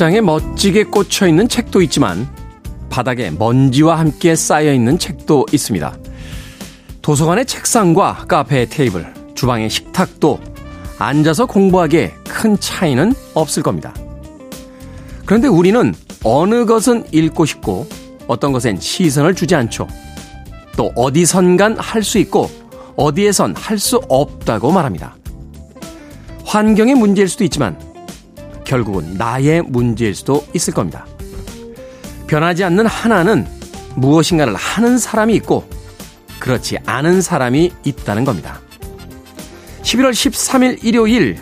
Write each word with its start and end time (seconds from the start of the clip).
책장에 0.00 0.22
멋지게 0.22 0.84
꽂혀 0.84 1.28
있는 1.28 1.46
책도 1.46 1.82
있지만 1.82 2.26
바닥에 2.88 3.30
먼지와 3.30 3.98
함께 3.98 4.34
쌓여 4.34 4.72
있는 4.72 4.98
책도 4.98 5.44
있습니다. 5.52 5.94
도서관의 7.02 7.44
책상과 7.44 8.24
카페의 8.26 8.70
테이블, 8.70 9.12
주방의 9.34 9.68
식탁도 9.68 10.40
앉아서 10.98 11.44
공부하기에 11.44 12.14
큰 12.26 12.58
차이는 12.58 13.12
없을 13.34 13.62
겁니다. 13.62 13.92
그런데 15.26 15.48
우리는 15.48 15.94
어느 16.24 16.64
것은 16.64 17.04
읽고 17.12 17.44
싶고 17.44 17.86
어떤 18.26 18.52
것엔 18.52 18.80
시선을 18.80 19.34
주지 19.34 19.54
않죠. 19.54 19.86
또 20.78 20.90
어디선간 20.94 21.76
할 21.78 22.02
수 22.02 22.16
있고 22.16 22.50
어디에선 22.96 23.54
할 23.54 23.78
수 23.78 24.00
없다고 24.08 24.72
말합니다. 24.72 25.14
환경의 26.46 26.94
문제일 26.94 27.28
수도 27.28 27.44
있지만 27.44 27.89
결국은 28.70 29.14
나의 29.14 29.62
문제일 29.62 30.14
수도 30.14 30.46
있을 30.54 30.72
겁니다. 30.72 31.04
변하지 32.28 32.62
않는 32.62 32.86
하나는 32.86 33.44
무엇인가를 33.96 34.54
하는 34.54 34.96
사람이 34.96 35.34
있고 35.34 35.68
그렇지 36.38 36.78
않은 36.86 37.20
사람이 37.20 37.72
있다는 37.82 38.24
겁니다. 38.24 38.60
11월 39.82 40.12
13일 40.12 40.84
일요일 40.84 41.36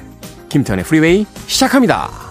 김태현의 0.48 0.86
프리웨이 0.86 1.26
시작합니다. 1.46 2.27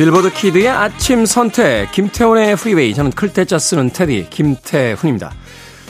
빌보드 0.00 0.32
Kid의 0.32 0.66
아침 0.66 1.26
선택, 1.26 1.92
김태훈의 1.92 2.56
프리웨이. 2.56 2.94
저는 2.94 3.10
클 3.10 3.31
태 3.31 3.47
자 3.47 3.58
쓰는 3.58 3.90
태디, 3.90 4.28
김태훈입니다. 4.30 5.30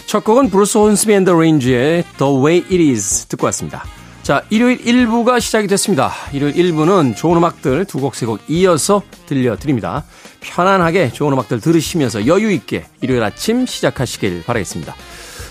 첫 0.05 0.25
곡은 0.25 0.51
Bruce 0.51 0.79
Hornsby 0.79 1.13
and 1.13 1.26
the 1.26 1.39
Range의 1.39 2.03
The 2.19 2.37
Way 2.45 2.65
It 2.73 2.91
Is 2.91 3.27
듣고 3.27 3.45
왔습니다. 3.47 3.85
자, 4.25 4.43
일요일 4.51 4.79
1부가 4.79 5.41
시작이 5.41 5.69
됐습니다. 5.69 6.11
일요일 6.33 6.55
1부는 6.55 7.15
좋은 7.15 7.37
음악들 7.37 7.85
두 7.85 8.01
곡, 8.01 8.17
세 8.17 8.27
곡 8.27 8.41
이어서 8.49 9.01
들려드립니다. 9.27 10.03
편안하게 10.41 11.13
좋은 11.13 11.33
음악들 11.33 11.61
들으시면서 11.61 12.27
여유있게 12.27 12.87
일요일 13.03 13.23
아침 13.23 13.65
시작하시길 13.65 14.43
바라겠습니다. 14.45 14.93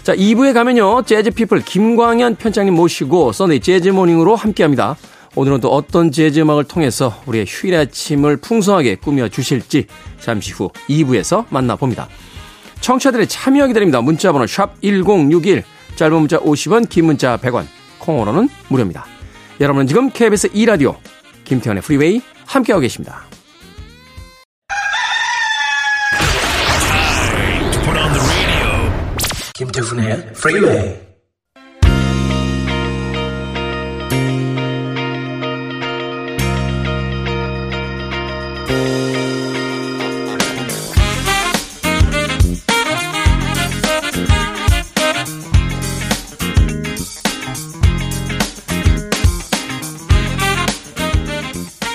자, 0.03 0.13
2부에 0.13 0.53
가면요, 0.53 1.03
재즈피플 1.03 1.61
김광현 1.61 2.35
편장님 2.35 2.73
모시고 2.73 3.31
Sunday 3.31 3.61
재즈 3.61 3.87
Morning으로 3.87 4.35
함께 4.35 4.63
합니다. 4.63 4.97
오늘은 5.39 5.61
또 5.61 5.69
어떤 5.69 6.11
재즈 6.11 6.41
음악을 6.41 6.65
통해서 6.65 7.23
우리의 7.25 7.45
휴일 7.47 7.73
아침을 7.77 8.35
풍성하게 8.41 8.95
꾸며 8.95 9.29
주실지 9.29 9.85
잠시 10.19 10.51
후 10.51 10.69
2부에서 10.89 11.45
만나봅니다. 11.49 12.09
청취자들의 12.81 13.25
참여 13.27 13.67
기다립니다. 13.67 14.01
문자번호 14.01 14.45
샵 14.47 14.75
1061, 14.81 15.63
짧은 15.95 16.13
문자 16.17 16.39
50원, 16.39 16.89
긴 16.89 17.05
문자 17.05 17.37
100원, 17.37 17.67
콩으로는 17.99 18.49
무료입니다. 18.67 19.05
여러분은 19.61 19.87
지금 19.87 20.09
KBS 20.09 20.49
2라디오 20.49 20.97
김태훈의 21.45 21.83
프리웨이 21.83 22.21
함께하고 22.45 22.81
계십니다. 22.81 23.23
김태훈의 29.53 30.33
프리웨이 30.33 31.08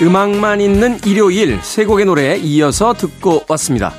음악만 0.01 0.59
있는 0.59 0.99
일요일 1.05 1.61
세 1.61 1.85
곡의 1.85 2.05
노래에 2.05 2.35
이어서 2.37 2.93
듣고 2.93 3.45
왔습니다. 3.47 3.93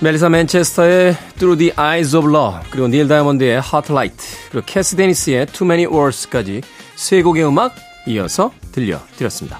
멜리사 0.00 0.28
맨체스터의 0.28 1.16
Through 1.36 1.58
the 1.58 1.72
Eyes 1.76 2.14
of 2.14 2.28
Love 2.28 2.60
그리고 2.70 2.86
닐 2.86 3.08
다이아몬드의 3.08 3.54
Hot 3.54 3.90
Light 3.90 4.16
그리고 4.50 4.64
캐스 4.66 4.94
데니스의 4.94 5.46
Too 5.46 5.68
Many 5.68 5.92
Words까지 5.92 6.62
세 6.94 7.22
곡의 7.22 7.44
음악 7.44 7.74
이어서 8.06 8.52
들려드렸습니다. 8.70 9.58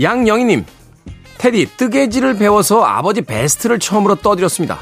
양영희님 0.00 0.64
테디 1.38 1.76
뜨개질을 1.76 2.38
배워서 2.38 2.82
아버지 2.82 3.22
베스트를 3.22 3.78
처음으로 3.78 4.16
떠드렸습니다. 4.16 4.80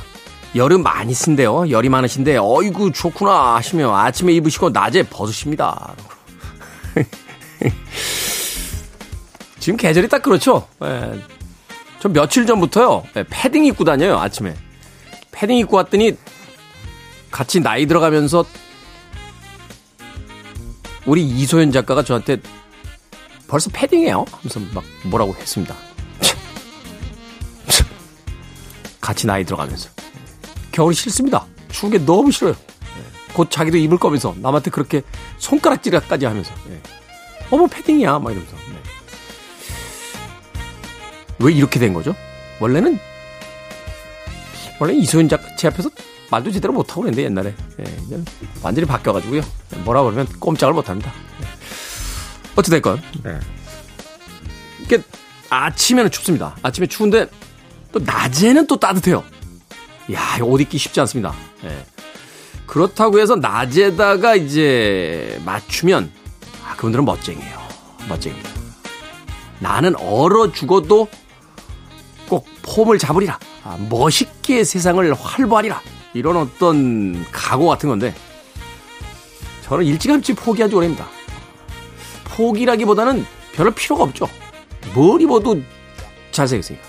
여름 0.55 0.83
많이 0.83 1.13
쓴데요. 1.13 1.69
열이 1.69 1.91
많으신데 1.91 2.39
어이구 2.41 2.93
좋구나 2.93 3.57
하시며 3.57 3.95
아침에 3.95 4.33
입으시고 4.33 4.71
낮에 4.71 5.03
벗으십니다. 5.03 5.95
지금 9.67 9.77
계절이 9.79 10.07
딱 10.07 10.23
그렇죠. 10.23 10.69
예. 10.85 11.21
저 11.99 12.09
며칠 12.09 12.47
전부터요. 12.47 13.03
예, 13.17 13.25
패딩 13.29 13.65
입고 13.65 13.83
다녀요, 13.83 14.17
아침에. 14.17 14.55
패딩 15.33 15.57
입고 15.57 15.77
왔더니 15.77 16.17
같이 17.33 17.59
나이 17.59 17.85
들어가면서 17.85 18.45
우리 21.05 21.27
이소연 21.27 21.73
작가가 21.73 22.05
저한테 22.05 22.37
벌써 23.49 23.69
패딩이에요? 23.73 24.25
하면서 24.31 24.61
막 24.73 24.85
뭐라고 25.03 25.35
했습니다. 25.35 25.75
같이 29.01 29.27
나이 29.27 29.43
들어가면서. 29.43 29.91
겨울이 30.71 30.95
싫습니다. 30.95 31.45
추운 31.73 31.91
게 31.91 31.99
너무 31.99 32.31
싫어요. 32.31 32.53
예. 32.53 33.33
곧 33.33 33.51
자기도 33.51 33.79
입을 33.79 33.99
거면서 33.99 34.33
남한테 34.39 34.71
그렇게 34.71 35.03
손가락질까지 35.39 36.25
하면서. 36.25 36.55
예. 36.71 36.81
어머 37.51 37.67
패딩이야 37.67 38.21
막 38.21 38.31
이러면서. 38.31 38.66
왜 41.39 41.53
이렇게 41.53 41.79
된 41.79 41.93
거죠? 41.93 42.15
원래는 42.61 42.99
원래 44.79 44.95
이소연 44.95 45.29
작가 45.29 45.55
제 45.57 45.69
앞에서 45.69 45.91
말도 46.31 46.51
제대로 46.51 46.73
못하고 46.73 47.03
그랬는데 47.03 47.25
옛날에 47.25 47.55
예, 47.81 48.19
완전히 48.63 48.87
바뀌어가지고요 48.87 49.43
뭐라 49.85 50.03
그러면 50.03 50.27
꼼짝을 50.41 50.75
못합니다 50.75 51.13
예. 51.41 51.47
어찌됐건 52.57 53.01
네. 53.23 53.39
이게 54.83 55.03
아침에는 55.49 56.11
춥습니다 56.11 56.57
아침에 56.63 56.87
추운데 56.87 57.27
또 57.93 58.01
낮에는 58.01 58.67
또 58.67 58.79
따뜻해요 58.79 59.23
야, 60.13 60.39
옷 60.43 60.61
입기 60.61 60.79
쉽지 60.79 61.01
않습니다. 61.01 61.35
예. 61.65 61.85
그렇다고 62.67 63.19
해서 63.19 63.37
낮에다가 63.37 64.37
이제 64.37 65.41
맞추면 65.45 66.13
아, 66.65 66.75
그분들은 66.77 67.05
멋쟁이에요. 67.05 67.59
멋쟁이입니다. 68.09 68.51
나는 69.59 69.97
얼어 69.97 70.53
죽어도 70.53 71.09
꼭 72.29 72.47
폼을 72.63 72.99
잡으리라. 72.99 73.39
아, 73.65 73.77
멋있게 73.89 74.65
세상을 74.65 75.13
활보하리라. 75.15 75.81
이런 76.15 76.37
어떤 76.37 77.25
각오 77.31 77.67
같은 77.67 77.89
건데 77.89 78.15
저는 79.65 79.85
일찌감치 79.85 80.35
포기한 80.35 80.71
지 80.71 80.77
오래입니다. 80.77 81.07
포기라기보다는 82.25 83.27
별로 83.53 83.71
필요가 83.71 84.05
없죠. 84.05 84.29
뭘 84.95 85.21
입어도 85.21 85.61
잘 86.31 86.47
생겼으니까. 86.49 86.85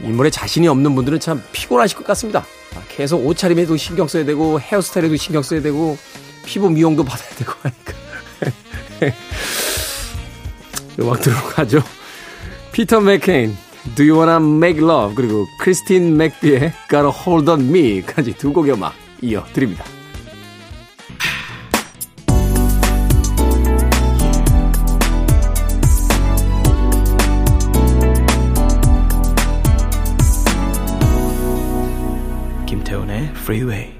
네. 0.00 0.06
인물에 0.06 0.30
자신이 0.30 0.68
없는 0.68 0.94
분들은 0.94 1.20
참 1.20 1.42
피곤하실 1.52 1.96
것 1.96 2.06
같습니다. 2.08 2.44
아, 2.76 2.82
계속 2.88 3.24
옷차림에도 3.26 3.76
신경 3.76 4.06
써야 4.06 4.24
되고 4.24 4.60
헤어스타일에도 4.60 5.16
신경 5.16 5.42
써야 5.42 5.62
되고 5.62 5.96
피부 6.44 6.68
미용도 6.70 7.04
받아야 7.04 7.28
되고 7.30 7.52
하니까. 7.62 7.94
음악 10.98 11.20
들어가죠. 11.20 11.82
피터 12.72 13.00
맥케인, 13.00 13.56
Do 13.96 14.04
You 14.04 14.18
Wanna 14.18 14.36
Make 14.36 14.82
Love 14.82 15.14
그리고 15.16 15.46
크리스틴 15.60 16.16
맥비의 16.16 16.72
Gotta 16.88 17.10
Hold 17.26 17.50
On 17.50 17.68
Me까지 17.68 18.34
두 18.34 18.52
곡의 18.52 18.74
음악 18.74 18.94
이어드립니다. 19.20 19.84
김태훈의 32.66 33.30
Freeway 33.34 33.98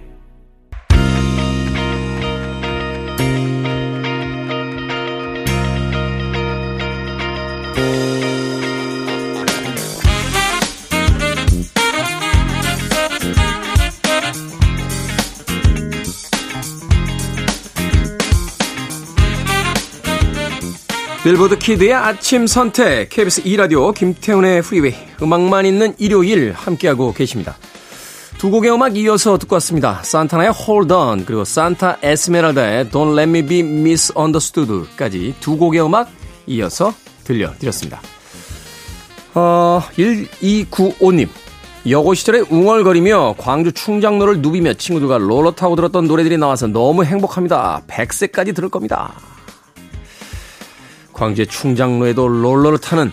빌보드 21.29 21.59
키드의 21.59 21.93
아침 21.93 22.47
선택 22.47 23.11
KBS 23.11 23.43
2라디오 23.43 23.93
김태훈의 23.93 24.63
프리웨이 24.63 24.95
음악만 25.21 25.67
있는 25.67 25.95
일요일 25.99 26.53
함께하고 26.53 27.13
계십니다. 27.13 27.59
두 28.39 28.51
곡의 28.51 28.73
음악 28.73 28.97
이어서 28.97 29.37
듣고 29.37 29.57
왔습니다. 29.57 30.01
산타나의 30.05 30.55
Hold 30.55 30.91
On 30.91 31.27
그리고 31.27 31.45
산타 31.45 31.99
에스메랄다의 32.01 32.87
Don't 32.87 33.13
Let 33.13 33.29
Me 33.29 33.45
Be 33.45 33.59
Misunderstood까지 33.59 35.35
두 35.39 35.59
곡의 35.59 35.85
음악 35.85 36.09
이어서 36.47 36.95
들려드렸습니다. 37.25 38.01
어, 39.35 39.83
1295님 39.99 41.29
여고 41.91 42.15
시절에 42.15 42.41
웅얼거리며 42.49 43.35
광주 43.37 43.73
충장로를 43.73 44.41
누비며 44.41 44.73
친구들과 44.75 45.19
롤러 45.19 45.51
타고 45.51 45.77
들었던 45.77 46.07
노래들이 46.07 46.39
나와서 46.39 46.69
너무 46.69 47.05
행복합니다. 47.05 47.83
100세까지 47.87 48.55
들을 48.55 48.71
겁니다. 48.71 49.13
광주의 51.19 51.49
충장로에도 51.49 52.29
롤러를 52.29 52.79
타는 52.79 53.13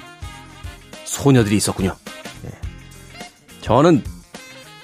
소녀들이 1.05 1.55
있었군요. 1.57 1.95
네. 2.43 2.51
저는 3.61 4.03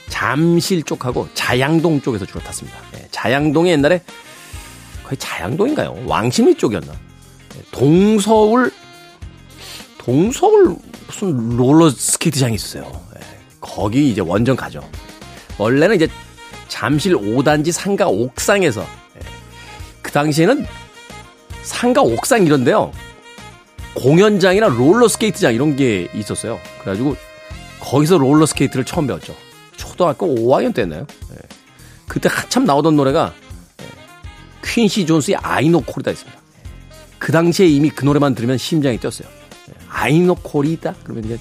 잠실 0.09 0.81
쪽하고 0.81 1.29
자양동 1.35 2.01
쪽에서 2.01 2.25
주로 2.25 2.39
탔습니다. 2.41 2.77
네. 2.93 3.07
자양동이 3.11 3.69
옛날에 3.69 4.01
거의 5.03 5.17
자양동인가요? 5.17 6.03
왕십리 6.07 6.55
쪽이었나? 6.55 6.91
네. 6.91 7.61
동서울 7.71 8.71
동서울 9.99 10.75
무슨 11.05 11.57
롤러 11.57 11.91
스케이트장이 11.91 12.55
있었어요. 12.55 12.91
거기 13.59 14.09
이제 14.09 14.21
원정 14.21 14.55
가죠. 14.55 14.81
원래는 15.59 15.97
이제 15.97 16.07
잠실 16.67 17.15
5단지 17.15 17.71
상가 17.71 18.07
옥상에서 18.07 18.83
그 20.01 20.11
당시에는 20.11 20.65
상가 21.61 22.01
옥상 22.01 22.43
이런데요. 22.47 22.91
공연장이나 23.93 24.67
롤러스케이트장 24.67 25.53
이런 25.53 25.75
게 25.75 26.09
있었어요. 26.13 26.59
그래가지고 26.81 27.15
거기서 27.79 28.17
롤러스케이트를 28.17 28.85
처음 28.85 29.07
배웠죠. 29.07 29.35
초등학교 29.75 30.27
5학년 30.27 30.73
때였나요? 30.73 31.05
네. 31.29 31.37
그때 32.07 32.29
한참 32.31 32.65
나오던 32.65 32.95
노래가 32.95 33.33
네. 33.77 33.85
퀸시 34.63 35.05
존스의 35.05 35.37
아이노 35.37 35.81
코리다였습니다. 35.81 36.39
그 37.19 37.31
당시에 37.31 37.67
이미 37.67 37.89
그 37.89 38.05
노래만 38.05 38.35
들으면 38.35 38.57
심장이 38.57 38.97
뛰었어요. 38.97 39.27
네. 39.67 39.73
아이노 39.89 40.35
코리다? 40.35 40.95
그러면 41.03 41.25
이제 41.25 41.37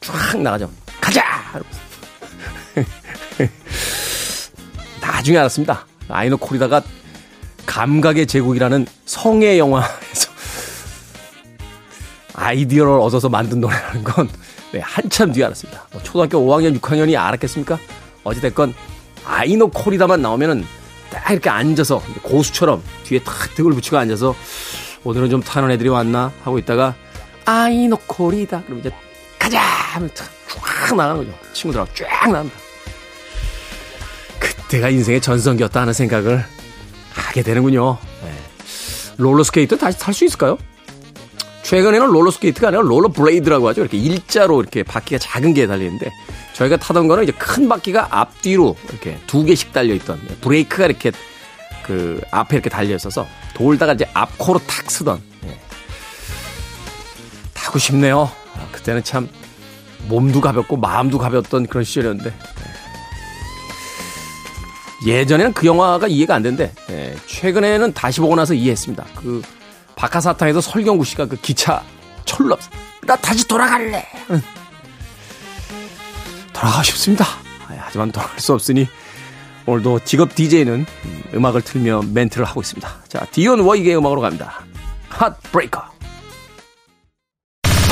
쫙 0.00 0.40
나가죠. 0.40 0.70
가자! 1.00 1.22
나중에 5.00 5.38
알았습니다. 5.38 5.86
아이노 6.08 6.36
코리다가 6.38 6.82
감각의 7.66 8.26
제국이라는 8.26 8.86
성의 9.06 9.58
영화에서 9.58 10.33
아이디어를 12.34 12.92
얻어서 13.00 13.28
만든 13.28 13.60
노래라는 13.60 14.04
건 14.04 14.28
네, 14.72 14.80
한참 14.80 15.32
뒤에 15.32 15.44
알았습니다. 15.44 15.86
뭐 15.92 16.02
초등학교 16.02 16.38
5학년, 16.38 16.78
6학년이 16.80 17.18
알았겠습니까? 17.18 17.78
어찌됐건 18.24 18.74
아이노 19.24 19.70
코리다만 19.70 20.20
나오면은 20.20 20.64
딱 21.10 21.30
이렇게 21.30 21.48
앉아서 21.48 22.02
고수처럼 22.22 22.82
뒤에 23.04 23.20
탁 23.20 23.54
등을 23.54 23.72
붙이고 23.72 23.96
앉아서 23.96 24.34
오늘은 25.04 25.30
좀 25.30 25.42
타는 25.42 25.70
애들이 25.70 25.88
왔나 25.88 26.32
하고 26.42 26.58
있다가 26.58 26.94
아이노 27.44 27.98
코리다 28.06 28.62
그럼 28.64 28.80
이제 28.80 28.90
가자 29.38 29.60
하면 29.60 30.10
쫙 30.14 30.26
나가는 30.96 31.16
거죠. 31.24 31.38
친구들하고 31.52 31.90
쫙 31.94 32.30
나갑니다. 32.30 32.58
그때가 34.38 34.88
인생의 34.90 35.20
전성기였다 35.20 35.80
하는 35.82 35.92
생각을 35.92 36.44
하게 37.12 37.42
되는군요. 37.42 37.98
네. 38.24 38.32
롤러스케이트 39.18 39.78
다시 39.78 39.98
탈 39.98 40.12
수 40.12 40.24
있을까요? 40.24 40.58
최근에는 41.64 42.08
롤러스케이트가 42.08 42.68
아니라 42.68 42.82
롤러블레이드라고 42.82 43.68
하죠. 43.68 43.80
이렇게 43.80 43.96
일자로 43.96 44.60
이렇게 44.60 44.82
바퀴가 44.82 45.18
작은 45.18 45.54
게 45.54 45.66
달리는데 45.66 46.12
저희가 46.52 46.76
타던 46.76 47.08
거는 47.08 47.24
이제 47.24 47.32
큰 47.32 47.68
바퀴가 47.68 48.08
앞뒤로 48.10 48.76
이렇게 48.90 49.18
두 49.26 49.44
개씩 49.44 49.72
달려 49.72 49.94
있던 49.94 50.20
브레이크가 50.42 50.84
이렇게 50.84 51.10
그 51.82 52.20
앞에 52.30 52.56
이렇게 52.56 52.68
달려 52.70 52.94
있어서 52.94 53.26
돌다가 53.54 53.94
이제 53.94 54.06
앞코로 54.12 54.60
탁 54.66 54.90
쓰던 54.90 55.20
예. 55.46 55.58
타고 57.54 57.78
싶네요. 57.78 58.30
아, 58.56 58.68
그때는 58.70 59.02
참 59.02 59.28
몸도 60.06 60.42
가볍고 60.42 60.76
마음도 60.76 61.18
가볍던 61.18 61.66
그런 61.66 61.82
시절이었는데 61.82 62.34
예. 65.06 65.12
예전에는 65.12 65.54
그 65.54 65.66
영화가 65.66 66.08
이해가 66.08 66.34
안 66.34 66.42
된대. 66.42 66.72
예. 66.90 67.14
최근에는 67.26 67.94
다시 67.94 68.20
보고 68.20 68.36
나서 68.36 68.52
이해했습니다. 68.52 69.04
그 69.16 69.42
박하사탕에서 70.04 70.60
설경구 70.60 71.04
씨가 71.04 71.26
그 71.26 71.36
기차 71.36 71.82
철로 72.26 72.58
나 73.06 73.16
다시 73.16 73.46
돌아갈래. 73.48 74.06
돌아가고 76.52 76.82
싶습니다. 76.82 77.24
하지만 77.78 78.12
돌아갈 78.12 78.38
수 78.38 78.52
없으니 78.52 78.86
오늘도 79.66 80.00
직업 80.04 80.34
DJ는 80.34 80.84
음악을 81.34 81.62
틀며 81.62 82.02
멘트를 82.12 82.44
하고 82.44 82.60
있습니다. 82.60 82.88
자, 83.08 83.26
디온 83.30 83.60
워이의 83.60 83.96
음악으로 83.96 84.20
갑니다. 84.20 84.60
핫 85.08 85.40
브레이커. 85.44 85.82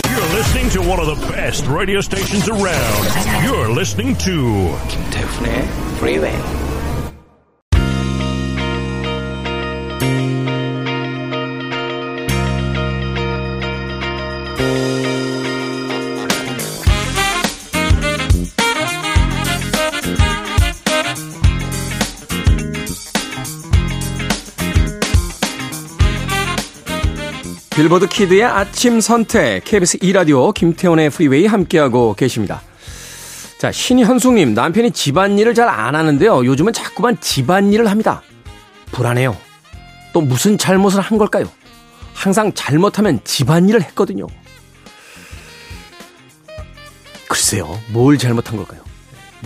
You're 0.04 0.34
listening 0.34 0.70
to 0.72 0.82
one 0.82 1.00
of 1.00 1.06
the 1.06 1.32
best 1.32 1.66
radio 1.66 2.00
stations 2.00 2.50
around. 2.50 3.08
You're 3.46 3.70
listening 3.72 4.18
to 4.18 4.76
김태훈의 4.88 5.68
Freeway. 5.96 6.71
빌보드 27.76 28.06
Kid의 28.08 28.44
아침 28.44 29.00
선택, 29.00 29.64
KBS 29.64 29.98
2라디오 29.98 30.52
김태훈의 30.52 31.08
프리웨이 31.10 31.46
함께하고 31.46 32.14
계십니다. 32.14 32.60
자, 33.58 33.72
신현숙님, 33.72 34.52
남편이 34.54 34.90
집안일을 34.90 35.54
잘 35.54 35.68
안 35.68 35.94
하는데요. 35.94 36.44
요즘은 36.44 36.72
자꾸만 36.72 37.18
집안일을 37.20 37.88
합니다. 37.90 38.22
불안해요. 38.92 39.36
또 40.12 40.20
무슨 40.20 40.58
잘못을 40.58 41.00
한 41.00 41.16
걸까요? 41.16 41.50
항상 42.12 42.52
잘못하면 42.52 43.20
집안일을 43.24 43.82
했거든요. 43.82 44.26
글쎄요, 47.28 47.80
뭘 47.90 48.18
잘못한 48.18 48.56
걸까요? 48.58 48.82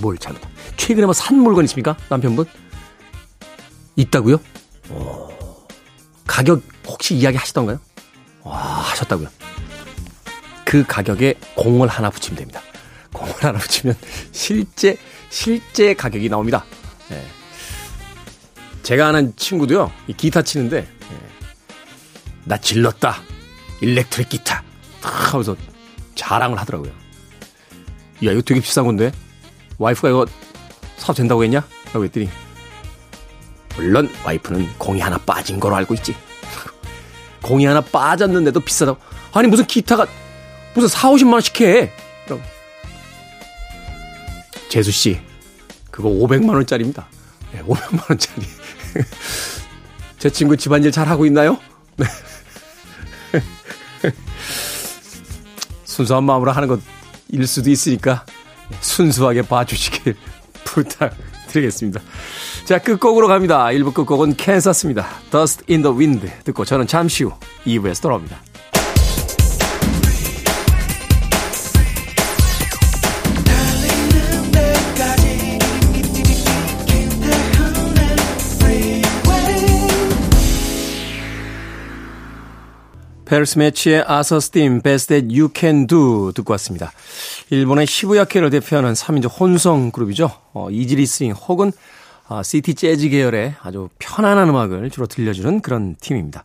뭘 0.00 0.18
잘못한? 0.18 0.50
최근에 0.76 1.04
뭐 1.06 1.12
산 1.14 1.38
물건 1.38 1.64
있습니까? 1.66 1.96
남편분? 2.08 2.44
있다고요? 3.94 4.40
오, 4.90 5.28
가격 6.26 6.62
혹시 6.86 7.14
이야기 7.14 7.36
하시던가요? 7.36 7.78
와, 8.46 8.58
하셨다고요. 8.58 9.28
그 10.64 10.84
가격에 10.86 11.34
공을 11.56 11.88
하나 11.88 12.10
붙이면 12.10 12.38
됩니다. 12.38 12.60
공을 13.12 13.34
하나 13.42 13.58
붙이면 13.58 13.96
실제, 14.30 14.96
실제 15.30 15.94
가격이 15.94 16.28
나옵니다. 16.28 16.64
네. 17.08 17.26
제가 18.82 19.08
아는 19.08 19.34
친구도요, 19.36 19.90
이 20.06 20.12
기타 20.12 20.42
치는데, 20.42 20.82
네. 20.82 21.18
나 22.44 22.56
질렀다. 22.56 23.16
일렉트릭 23.80 24.28
기타. 24.28 24.62
탁 25.00 25.34
하면서 25.34 25.56
자랑을 26.14 26.58
하더라고요. 26.58 26.92
야, 28.24 28.30
이거 28.30 28.40
되게 28.42 28.60
비싼 28.60 28.86
건데? 28.86 29.10
와이프가 29.78 30.08
이거 30.08 30.26
사도 30.96 31.14
된다고 31.14 31.42
했냐? 31.42 31.66
라고 31.86 32.04
했더니, 32.04 32.30
물론 33.74 34.08
와이프는 34.24 34.78
공이 34.78 35.00
하나 35.00 35.18
빠진 35.18 35.58
거로 35.58 35.74
알고 35.76 35.94
있지. 35.94 36.14
공이 37.46 37.64
하나 37.66 37.80
빠졌는데도 37.80 38.60
비싸다고. 38.60 38.98
아니, 39.32 39.48
무슨 39.48 39.66
기타가, 39.66 40.06
무슨 40.74 40.88
4, 40.88 41.10
50만원씩 41.10 41.64
해. 41.64 41.92
재수씨, 44.68 45.20
그거 45.90 46.08
500만원짜리입니다. 46.08 47.04
네, 47.52 47.62
500만원짜리. 47.62 48.42
제 50.18 50.28
친구 50.30 50.56
집안일 50.56 50.90
잘 50.90 51.08
하고 51.08 51.24
있나요? 51.26 51.58
네. 51.96 52.06
순수한 55.84 56.24
마음으로 56.24 56.52
하는 56.52 56.68
것 56.68 56.80
일 57.28 57.46
수도 57.46 57.70
있으니까 57.70 58.24
순수하게 58.80 59.42
봐주시길 59.42 60.16
부탁드리겠습니다. 60.64 62.00
자, 62.66 62.80
끝곡으로 62.80 63.28
갑니다. 63.28 63.66
1부 63.66 63.94
끝곡은 63.94 64.34
캔사스입니다. 64.34 65.06
Dust 65.30 65.62
in 65.70 65.82
the 65.82 65.96
Wind 65.96 66.28
듣고 66.42 66.64
저는 66.64 66.88
잠시 66.88 67.22
후 67.22 67.30
2부에서 67.64 68.02
돌아옵니다. 68.02 68.42
페르스 83.26 83.58
매치의 83.58 84.04
아서 84.08 84.40
스팀 84.40 84.82
Best 84.82 85.08
That 85.08 85.28
You 85.28 85.50
Can 85.54 85.86
Do 85.86 86.32
듣고 86.32 86.52
왔습니다. 86.54 86.90
일본의 87.50 87.86
시부야계를 87.86 88.50
대표하는 88.50 88.94
3인조 88.94 89.30
혼성 89.38 89.92
그룹이죠. 89.92 90.32
어, 90.52 90.68
easy 90.70 90.96
listening 90.96 91.32
혹은 91.32 91.70
아, 92.28 92.42
city 92.42 92.74
재즈 92.74 93.08
계열의 93.08 93.54
아주 93.62 93.88
편안한 93.98 94.48
음악을 94.48 94.90
주로 94.90 95.06
들려주는 95.06 95.60
그런 95.60 95.94
팀입니다. 96.00 96.44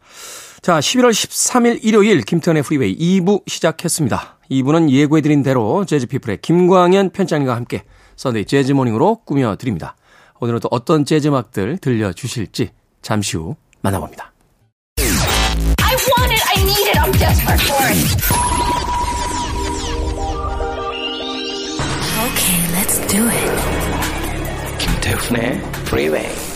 자, 0.61 0.79
11월 0.79 1.09
13일 1.09 1.79
일요일 1.81 2.21
김태훈의 2.21 2.61
프리웨이 2.61 2.95
2부 2.95 3.41
시작했습니다. 3.47 4.37
2부는 4.51 4.91
예고해드린 4.91 5.41
대로 5.41 5.85
재즈피플의 5.85 6.41
김광현 6.41 7.09
편장님과 7.09 7.55
함께 7.55 7.83
Sunday 8.15 8.45
재즈 8.45 8.73
Morning으로 8.73 9.21
꾸며드립니다. 9.25 9.95
오늘은 10.39 10.59
또 10.59 10.67
어떤 10.71 11.03
재즈 11.05 11.29
음악들 11.29 11.79
들려주실지 11.79 12.69
잠시 13.01 13.37
후 13.37 13.55
만나봅니다. 13.81 14.31
I 14.99 15.95
want 15.95 16.31
it, 16.31 16.43
I 16.47 16.61
need 16.61 16.89
it, 16.89 16.99
I'm 16.99 17.11
desperate 17.17 17.61
for 17.63 17.87
it. 17.89 17.97
Okay, 22.21 22.59
let's 22.75 22.99
do 23.07 23.27
it. 23.27 23.80
김태훈의 25.11 25.61
프리웨이 25.85 26.50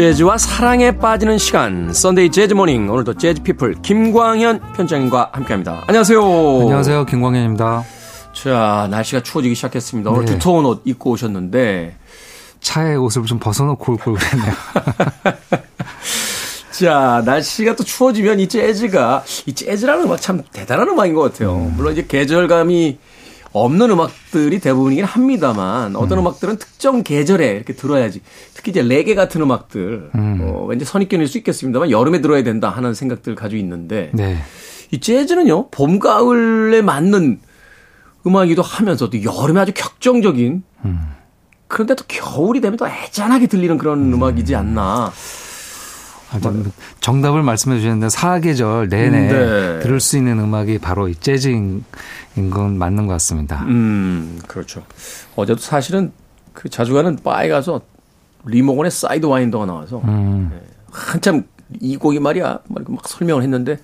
재즈와 0.00 0.38
사랑에 0.38 0.92
빠지는 0.96 1.36
시간 1.36 1.92
Sunday 1.92 2.30
재즈 2.30 2.54
Morning 2.54 2.88
오늘도 2.90 3.18
재즈 3.18 3.42
피플 3.42 3.82
김광현 3.82 4.72
편장님과 4.72 5.28
함께합니다. 5.32 5.84
안녕하세요. 5.88 6.22
안녕하세요. 6.62 7.04
김광현입니다. 7.04 7.84
자 8.32 8.88
날씨가 8.90 9.22
추워지기 9.22 9.54
시작했습니다. 9.54 10.10
오늘 10.10 10.24
네. 10.24 10.32
두터운 10.32 10.64
옷 10.64 10.80
입고 10.86 11.10
오셨는데 11.10 11.96
차에 12.60 12.94
옷을 12.94 13.24
좀 13.26 13.38
벗어놓고 13.38 13.92
올 13.92 13.98
걸 13.98 14.14
그랬네요. 14.14 14.54
자, 16.72 17.22
날씨가 17.26 17.76
또 17.76 17.84
추워지면 17.84 18.40
이 18.40 18.48
재즈가, 18.48 19.22
이 19.44 19.52
재즈라는 19.54 20.04
음악 20.04 20.18
참 20.22 20.42
대단한 20.50 20.88
음악인 20.88 21.12
것 21.14 21.30
같아요. 21.30 21.56
음. 21.56 21.74
물론 21.76 21.92
이제 21.92 22.06
계절감이 22.08 22.96
없는 23.52 23.90
음악들이 23.90 24.60
대부분이긴 24.60 25.04
합니다만 25.04 25.96
어떤 25.96 26.18
음. 26.18 26.26
음악들은 26.26 26.56
특정 26.58 27.02
계절에 27.02 27.48
이렇게 27.48 27.72
들어야지 27.72 28.20
특히 28.54 28.70
이제 28.70 28.82
레게 28.82 29.14
같은 29.14 29.42
음악들 29.42 30.10
음. 30.14 30.38
어, 30.42 30.64
왠지 30.66 30.84
선입견일 30.84 31.26
수 31.26 31.38
있겠습니다만 31.38 31.90
여름에 31.90 32.20
들어야 32.20 32.42
된다 32.42 32.70
하는 32.70 32.94
생각들 32.94 33.34
가지고 33.34 33.60
있는데 33.60 34.10
네. 34.12 34.38
이 34.92 35.00
재즈는요 35.00 35.70
봄 35.70 35.98
가을에 35.98 36.82
맞는 36.82 37.40
음악이기도 38.26 38.62
하면서도 38.62 39.24
여름에 39.24 39.60
아주 39.60 39.72
격정적인 39.74 40.62
음. 40.84 41.00
그런데 41.70 41.94
또 41.94 42.04
겨울이 42.06 42.60
되면 42.60 42.76
또 42.76 42.86
애잔하게 42.86 43.46
들리는 43.46 43.78
그런 43.78 44.12
음. 44.12 44.22
악이지 44.22 44.56
않나. 44.56 45.12
아, 46.32 46.38
정답을 47.00 47.42
말씀해 47.42 47.78
주셨는데 47.78 48.08
사계절 48.08 48.88
내내 48.88 49.20
네. 49.20 49.78
들을 49.80 49.98
수 50.00 50.16
있는 50.16 50.38
음악이 50.38 50.78
바로 50.78 51.08
이 51.08 51.14
재즈인 51.14 51.84
건 52.50 52.78
맞는 52.78 53.06
것 53.06 53.12
같습니다. 53.14 53.64
음, 53.64 54.40
그렇죠. 54.46 54.84
어제도 55.34 55.60
사실은 55.60 56.12
그 56.52 56.68
자주 56.68 56.94
가는 56.94 57.16
바에 57.16 57.48
가서 57.48 57.80
리 58.44 58.90
모건의 58.90 59.26
Sidewinder가 59.26 59.66
나와서 59.66 60.00
음. 60.04 60.50
네, 60.52 60.60
한참 60.90 61.44
이 61.80 61.96
곡이 61.96 62.20
말이야 62.20 62.60
막 62.68 63.08
설명을 63.08 63.42
했는데 63.42 63.78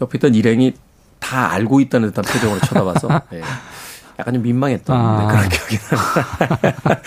옆에 0.00 0.18
있던 0.18 0.34
일행이 0.34 0.74
다 1.18 1.50
알고 1.52 1.80
있다는 1.80 2.08
듯한 2.10 2.24
표정으로 2.24 2.60
쳐다봐서 2.60 3.08
네. 3.30 3.42
약간 4.18 4.34
좀 4.34 4.42
민망했던 4.42 4.96
아. 4.96 5.26
그런 5.26 5.48
기억이 5.48 5.78
납니다. 5.78 7.00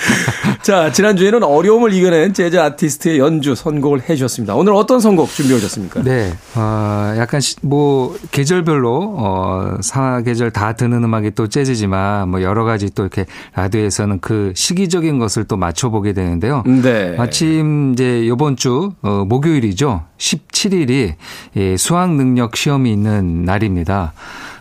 자, 0.61 0.91
지난주에는 0.91 1.43
어려움을 1.43 1.93
이겨낸 1.93 2.33
재즈 2.33 2.59
아티스트의 2.59 3.19
연주 3.19 3.55
선곡을 3.55 4.09
해 4.09 4.15
주셨습니다. 4.15 4.55
오늘 4.55 4.73
어떤 4.73 4.99
선곡 4.99 5.29
준비해 5.29 5.57
오셨습니까? 5.57 6.03
네. 6.03 6.33
어, 6.55 7.13
약간 7.17 7.39
뭐 7.61 8.17
계절별로 8.31 9.15
어, 9.17 9.77
사계절 9.81 10.51
다 10.51 10.73
드는 10.73 11.03
음악이 11.03 11.31
또 11.31 11.47
재즈지만 11.47 12.29
뭐 12.29 12.41
여러 12.41 12.65
가지 12.65 12.93
또 12.93 13.03
이렇게 13.03 13.25
라디오에서는 13.55 14.19
그 14.19 14.51
시기적인 14.55 15.19
것을 15.19 15.45
또 15.45 15.55
맞춰 15.55 15.89
보게 15.89 16.11
되는데요. 16.11 16.63
네. 16.65 17.15
마침 17.15 17.93
이제 17.93 18.21
이번 18.25 18.57
주 18.57 18.91
어, 19.01 19.23
목요일이죠. 19.25 20.03
17일이 20.17 21.13
예, 21.55 21.77
수학 21.77 22.13
능력 22.15 22.57
시험이 22.57 22.91
있는 22.91 23.43
날입니다. 23.43 24.13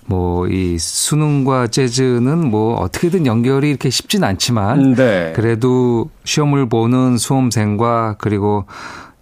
뭐 0.06 0.36
이 0.50 0.78
수능과 0.78 1.68
재즈는 1.68 2.50
뭐 2.50 2.74
어떻게든 2.74 3.26
연결이 3.26 3.70
이렇게 3.70 3.90
쉽진 3.90 4.24
않지만 4.24 4.94
네. 4.94 5.32
그래도 5.34 6.10
시험을 6.24 6.68
보는 6.68 7.18
수험생과 7.18 8.16
그리고 8.18 8.64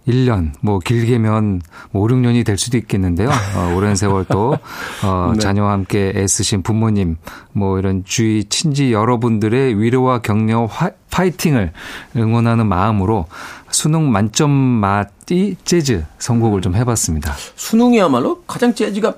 1년, 0.07 0.51
뭐 0.61 0.77
길게면 0.77 1.63
뭐 1.89 2.03
5, 2.03 2.07
6년이 2.07 2.45
될 2.45 2.59
수도 2.59 2.77
있겠는데요. 2.77 3.27
어, 3.27 3.73
오랜 3.75 3.95
세월 3.95 4.23
또, 4.25 4.55
어, 5.03 5.31
네. 5.33 5.39
자녀와 5.39 5.71
함께 5.71 6.13
애쓰신 6.15 6.61
부모님, 6.61 7.17
뭐 7.53 7.79
이런 7.79 8.03
주위 8.05 8.43
친지 8.43 8.93
여러분들의 8.93 9.81
위로와 9.81 10.19
격려, 10.19 10.65
화, 10.65 10.91
파이팅을 11.09 11.71
응원하는 12.15 12.67
마음으로 12.67 13.25
수능 13.71 14.11
만점 14.11 14.51
맛이 14.51 15.55
재즈 15.65 16.05
선곡을 16.19 16.61
좀 16.61 16.75
해봤습니다. 16.75 17.33
수능이야말로 17.55 18.43
가장 18.43 18.75
재즈가 18.75 19.15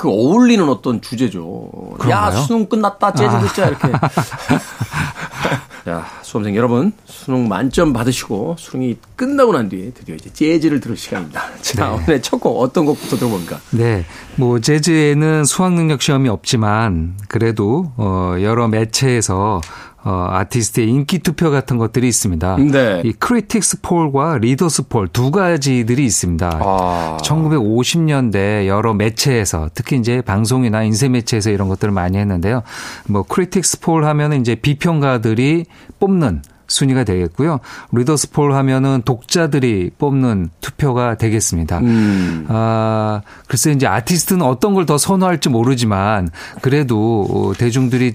그 0.00 0.08
어울리는 0.08 0.66
어떤 0.66 1.02
주제죠. 1.02 1.70
그런가요? 1.98 2.10
야, 2.10 2.30
수능 2.30 2.66
끝났다. 2.66 3.12
재즈 3.12 3.30
아. 3.30 3.40
듣자. 3.40 3.66
이렇게. 3.68 3.92
자, 5.84 6.06
수험생 6.22 6.56
여러분, 6.56 6.92
수능 7.04 7.48
만점 7.48 7.92
받으시고 7.92 8.56
수능이 8.58 8.96
끝나고 9.14 9.52
난 9.52 9.68
뒤에 9.68 9.90
드디어 9.90 10.14
이제 10.14 10.32
재즈를 10.32 10.80
들을 10.80 10.96
시간입니다. 10.96 11.42
자, 11.60 11.90
네. 11.90 12.02
오늘 12.02 12.22
첫곡 12.22 12.62
어떤 12.62 12.86
곡부터 12.86 13.18
들어볼까? 13.18 13.60
네. 13.72 14.06
뭐 14.36 14.58
재즈에는 14.58 15.44
수학 15.44 15.74
능력 15.74 16.00
시험이 16.00 16.30
없지만 16.30 17.18
그래도 17.28 17.92
어 17.98 18.36
여러 18.40 18.68
매체에서 18.68 19.60
어, 20.02 20.28
아티스트의 20.30 20.88
인기 20.88 21.18
투표 21.18 21.50
같은 21.50 21.76
것들이 21.76 22.08
있습니다. 22.08 22.56
네. 22.56 23.02
이 23.04 23.12
Critics 23.12 23.80
Poll과 23.82 24.38
Readers 24.38 24.88
Poll 24.88 25.08
두 25.08 25.30
가지들이 25.30 26.04
있습니다. 26.04 26.60
아. 26.62 27.18
1950년대 27.22 28.66
여러 28.66 28.94
매체에서 28.94 29.68
특히 29.74 29.96
이제 29.96 30.20
방송이나 30.22 30.82
인쇄 30.82 31.08
매체에서 31.08 31.50
이런 31.50 31.68
것들을 31.68 31.92
많이 31.92 32.16
했는데요. 32.18 32.62
뭐 33.08 33.22
Critics 33.22 33.80
Poll 33.80 34.04
하면은 34.04 34.40
이제 34.40 34.54
비평가들이 34.54 35.66
뽑는 35.98 36.42
순위가 36.68 37.02
되겠고요. 37.02 37.58
Readers 37.92 38.30
Poll 38.30 38.52
하면은 38.54 39.02
독자들이 39.04 39.90
뽑는 39.98 40.50
투표가 40.60 41.16
되겠습니다. 41.16 41.78
음. 41.80 42.46
아, 42.48 43.22
글쎄 43.48 43.72
이제 43.72 43.86
아티스트는 43.88 44.42
어떤 44.46 44.74
걸 44.74 44.86
더 44.86 44.96
선호할지 44.96 45.48
모르지만 45.50 46.30
그래도 46.62 47.54
대중들이 47.58 48.14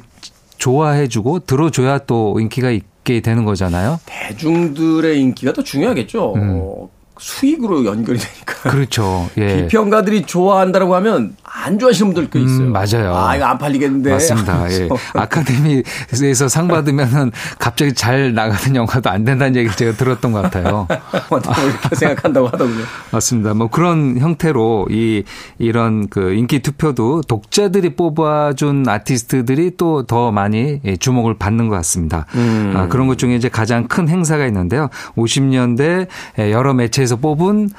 좋아해주고 0.58 1.40
들어줘야 1.40 2.00
또 2.00 2.40
인기가 2.40 2.72
있게 2.72 3.22
되는 3.22 3.46
거잖아요. 3.46 4.00
대중들의 4.06 5.20
인기가 5.20 5.54
더 5.54 5.64
중요하겠죠. 5.64 6.34
음. 6.36 6.88
수익으로 7.18 7.86
연결이 7.86 8.20
되니까. 8.20 8.72
그렇죠. 8.72 9.30
예. 9.38 9.62
비평가들이 9.64 10.26
좋아한다라고 10.26 10.96
하면 10.96 11.36
안 11.66 11.80
좋아하시는 11.80 12.14
분들도 12.14 12.40
음, 12.40 12.46
있어요. 12.46 12.68
음, 12.68 12.72
맞아요. 12.72 13.16
아, 13.16 13.36
이거 13.36 13.46
안 13.46 13.58
팔리겠는데. 13.58 14.12
맞습니다. 14.12 14.70
예. 14.72 14.88
아카데미에서 15.14 16.48
상 16.48 16.68
받으면은 16.68 17.32
갑자기 17.60 17.94
잘 17.94 18.34
나가는 18.34 18.76
영화도 18.76 19.10
안 19.10 19.26
된다는 19.26 19.56
얘기를 19.56 19.76
제가 19.76 19.98
들었던 19.98 20.32
것 20.32 20.42
같아요. 20.44 20.88
이렇게 21.30 21.96
생각한다고 21.96 22.48
하더군요. 22.48 22.84
맞습니다. 23.12 23.54
뭐 23.54 23.68
그런 23.68 24.18
형태로 24.20 24.88
이, 24.92 25.24
이런 25.58 26.08
그 26.08 26.34
인기 26.34 26.60
투표도 26.60 27.24
독자들이 27.24 27.96
뽑아준 27.96 28.88
아티스트들이 28.88 29.76
또 29.78 30.06
더 30.08 30.32
많이 30.32 30.80
예, 30.86 30.96
주목을 30.98 31.36
받는 31.36 31.68
것 31.68 31.76
같습니다. 31.78 32.26
음. 32.36 32.74
아, 32.76 32.88
그런 32.88 33.08
것 33.08 33.18
중에 33.18 33.36
이제 33.36 33.50
가장 33.50 33.88
큰 33.88 34.08
행사가 34.08 34.46
있는데요. 34.46 34.90
50년대 35.16 36.08
여러 36.38 36.74
매체에서 36.74 37.16
뽑은 37.18 37.70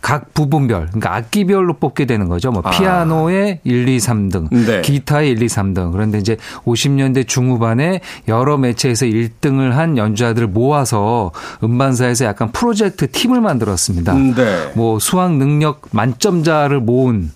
각 0.00 0.32
부분별, 0.34 0.86
그러니까 0.86 1.14
악기별로 1.16 1.74
뽑게 1.74 2.06
되는 2.06 2.28
거죠. 2.28 2.50
뭐 2.50 2.62
아. 2.64 2.70
피아노의 2.78 3.60
1, 3.64 3.88
2, 3.88 3.98
3등, 3.98 4.48
네. 4.50 4.82
기타의 4.82 5.30
1, 5.30 5.42
2, 5.42 5.46
3등. 5.46 5.92
그런데 5.92 6.18
이제 6.18 6.36
50년대 6.64 7.26
중후반에 7.26 8.00
여러 8.28 8.56
매체에서 8.56 9.06
1등을 9.06 9.70
한 9.70 9.96
연주자들을 9.96 10.48
모아서 10.48 11.32
음반사에서 11.62 12.24
약간 12.24 12.52
프로젝트 12.52 13.10
팀을 13.10 13.40
만들었습니다. 13.40 14.14
네. 14.14 14.72
뭐 14.74 14.98
수학 14.98 15.34
능력 15.36 15.82
만점자를 15.90 16.80
모은 16.80 17.30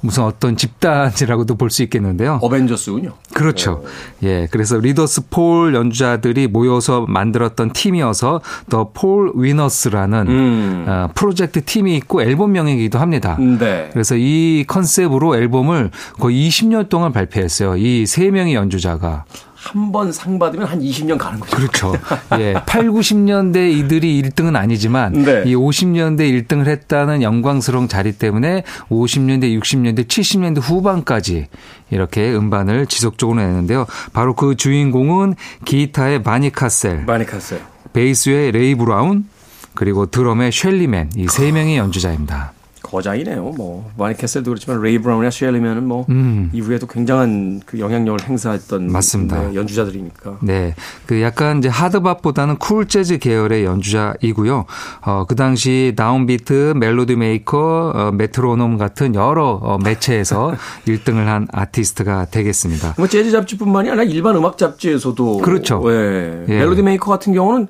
무슨 0.00 0.22
어떤 0.24 0.56
집단이라고도 0.56 1.56
볼 1.56 1.70
수 1.70 1.82
있겠는데요. 1.82 2.38
어벤져스군요. 2.42 3.12
그렇죠. 3.34 3.82
오. 3.82 3.86
예. 4.26 4.46
그래서 4.50 4.78
Readers 4.78 5.28
Poll 5.30 5.74
연주자들이 5.74 6.46
모여서 6.48 7.04
만들었던 7.08 7.72
팀이어서 7.72 8.40
The 8.70 8.92
Poll 8.94 9.32
Winners라는 9.34 10.26
음. 10.28 10.84
어, 10.86 11.08
프로젝트 11.14 11.64
팀이 11.64 11.96
있고 11.96 12.22
앨범명이기도 12.22 12.98
합니다. 12.98 13.36
네. 13.38 13.88
그래서 13.92 14.14
이 14.16 14.64
컨셉으로 14.68 15.36
앨범을 15.36 15.90
거의 16.20 16.48
20년 16.48 16.88
동안 16.88 17.12
발표했어요. 17.12 17.76
이 17.76 18.04
세 18.06 18.30
명의 18.30 18.54
연주자가. 18.54 19.24
한 19.66 19.90
번 19.92 20.12
상 20.12 20.38
받으면 20.38 20.66
한 20.68 20.80
20년 20.80 21.18
가는 21.18 21.40
거죠. 21.40 21.56
그렇죠. 21.56 21.94
예. 22.38 22.54
8, 22.66 22.84
90년대 22.90 23.70
이들이 23.78 24.22
1등은 24.22 24.54
아니지만 24.56 25.12
네. 25.12 25.42
이 25.46 25.54
50년대 25.56 26.20
1등을 26.46 26.66
했다는 26.66 27.22
영광스러운 27.22 27.88
자리 27.88 28.12
때문에 28.12 28.62
50년대, 28.90 29.60
60년대, 29.60 30.06
70년대 30.08 30.60
후반까지 30.62 31.46
이렇게 31.90 32.34
음반을 32.34 32.86
지속적으로 32.86 33.40
내는데요. 33.40 33.86
바로 34.12 34.34
그 34.34 34.56
주인공은 34.56 35.34
기타의 35.64 36.22
바니 36.22 36.50
케셀, 36.50 37.06
바니 37.06 37.24
케셀, 37.26 37.60
베이스의 37.92 38.52
레이 38.52 38.74
브라운, 38.74 39.26
그리고 39.74 40.06
드럼의 40.06 40.52
쉘리 40.52 40.87
맨 40.87 41.10
이 41.16 41.26
세 41.28 41.52
명의 41.52 41.76
연주자입니다. 41.76 42.52
거장이네요. 42.86 43.42
뭐 43.56 43.90
바니 43.98 44.16
캐슬도 44.16 44.50
그렇지만 44.50 44.80
레이 44.80 44.98
브라운이나 44.98 45.30
쉘리 45.30 45.56
맨은 45.56 45.86
뭐 45.86 46.06
음. 46.08 46.50
이후에도 46.52 46.86
굉장한 46.86 47.62
그 47.66 47.78
영향력을 47.78 48.22
행사했던 48.22 48.90
맞습니다. 48.90 49.48
네, 49.48 49.54
연주자들이니까. 49.54 50.38
네, 50.42 50.74
그 51.06 51.20
약간 51.20 51.58
이제 51.58 51.68
하드밥보다는 51.68 52.56
쿨 52.56 52.86
재즈 52.86 53.18
계열의 53.18 53.64
연주자이고요. 53.64 54.64
어, 55.02 55.24
그 55.28 55.34
당시 55.34 55.94
다운비트, 55.96 56.74
멜로디 56.76 57.16
메이커, 57.16 57.92
어, 57.94 58.12
메트로놈 58.12 58.78
같은 58.78 59.14
여러 59.14 59.58
어, 59.62 59.78
매체에서 59.82 60.54
1등을 60.86 61.24
한 61.26 61.46
아티스트가 61.52 62.26
되겠습니다. 62.30 62.94
뭐 62.98 63.06
재즈 63.06 63.30
잡지뿐만이 63.30 63.90
아니라 63.90 64.04
일반 64.04 64.36
음악 64.36 64.58
잡지에서도 64.58 65.38
그렇죠. 65.38 65.82
예, 65.86 66.44
예. 66.48 66.58
멜로디 66.58 66.82
메이커 66.82 67.10
같은 67.10 67.32
경우는 67.32 67.68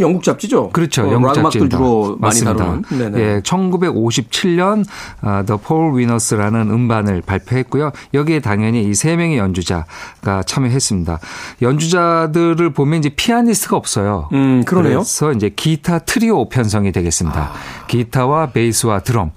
영국 0.00 0.22
잡지죠. 0.22 0.70
그렇죠. 0.70 1.02
어, 1.08 1.12
영국 1.12 1.32
잡지들 1.34 1.68
주로 1.68 2.16
맞습니다. 2.20 2.52
많이 2.64 2.82
다루는. 2.90 3.12
네네. 3.12 3.20
예, 3.36 3.40
1957년 3.40 4.84
어, 5.22 5.42
The 5.46 5.60
Poll 5.66 5.94
Winners라는 5.96 6.70
음반을 6.70 7.22
발표했고요. 7.22 7.92
여기에 8.14 8.40
당연히 8.40 8.82
이 8.84 8.94
세 8.94 9.14
명의 9.16 9.38
연주자가 9.38 10.42
참여했습니다. 10.46 11.18
연주자들을 11.62 12.70
보면 12.70 12.98
이제 13.00 13.08
피아니스트가 13.10 13.76
없어요. 13.76 14.28
음, 14.32 14.64
그러네요. 14.64 14.98
그래서 14.98 15.32
이제 15.32 15.50
기타 15.54 15.98
트리오 16.00 16.48
편성이 16.48 16.92
되겠습니다. 16.92 17.40
아. 17.40 17.86
기타와 17.86 18.50
베이스와 18.50 19.00
드럼. 19.00 19.30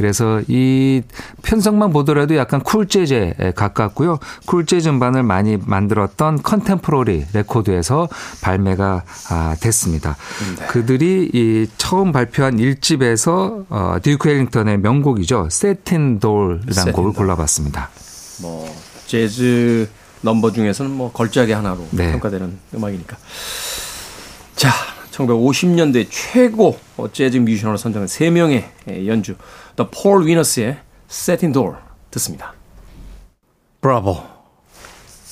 그래서 0.00 0.40
이 0.48 1.02
편성만 1.42 1.92
보더라도 1.92 2.34
약간 2.34 2.62
쿨 2.62 2.88
재즈에 2.88 3.52
가깝고요. 3.54 4.18
쿨 4.46 4.64
재즈 4.64 4.88
음반을 4.88 5.22
많이 5.22 5.58
만들었던 5.58 6.42
컨템포러리 6.42 7.26
레코드에서 7.34 8.08
발매가 8.40 9.04
아, 9.28 9.56
됐습니다. 9.60 10.16
네. 10.58 10.66
그들이 10.68 11.30
이 11.34 11.66
처음 11.76 12.12
발표한 12.12 12.56
1집에서 12.56 13.66
어, 13.68 13.96
듀크 14.02 14.30
엘링턴의 14.30 14.78
명곡이죠. 14.78 15.48
Satin 15.50 16.18
Doll이라는 16.18 16.92
곡을 16.94 17.12
골라봤습니다. 17.12 17.90
뭐 18.40 18.74
재즈 19.06 19.86
넘버 20.22 20.52
중에서는 20.52 20.90
뭐 20.92 21.12
걸작의 21.12 21.54
하나로 21.54 21.86
네. 21.90 22.12
평가되는 22.12 22.58
음악이니까. 22.74 23.18
자, 24.56 24.70
1950년대 25.10 26.06
최고 26.08 26.78
재즈 27.12 27.38
뮤지션으로 27.38 27.76
선정한 27.76 28.08
3명의 28.08 28.64
연주 29.06 29.34
The 29.80 29.88
Poll 29.90 30.26
Winners의 30.26 30.76
Satin 31.08 31.54
Doll 31.54 31.76
듣습니다. 32.10 32.52
브라보. 33.80 34.18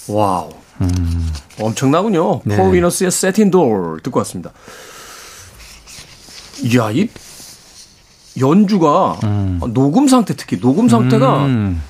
와우. 0.09 0.51
음. 0.81 1.33
엄청나군요. 1.61 2.41
네. 2.45 2.57
Poll 2.57 2.73
Winners의 2.73 3.09
Satin 3.09 3.51
Doll 3.51 4.01
듣고 4.03 4.21
왔습니다. 4.21 4.53
이야, 6.63 6.91
이 6.91 7.09
연주가 8.41 9.19
음. 9.25 9.61
녹음 9.75 10.09
상태 10.09 10.35
특히 10.35 10.59
녹음 10.59 10.89
상태가 10.89 11.45
음. 11.45 11.83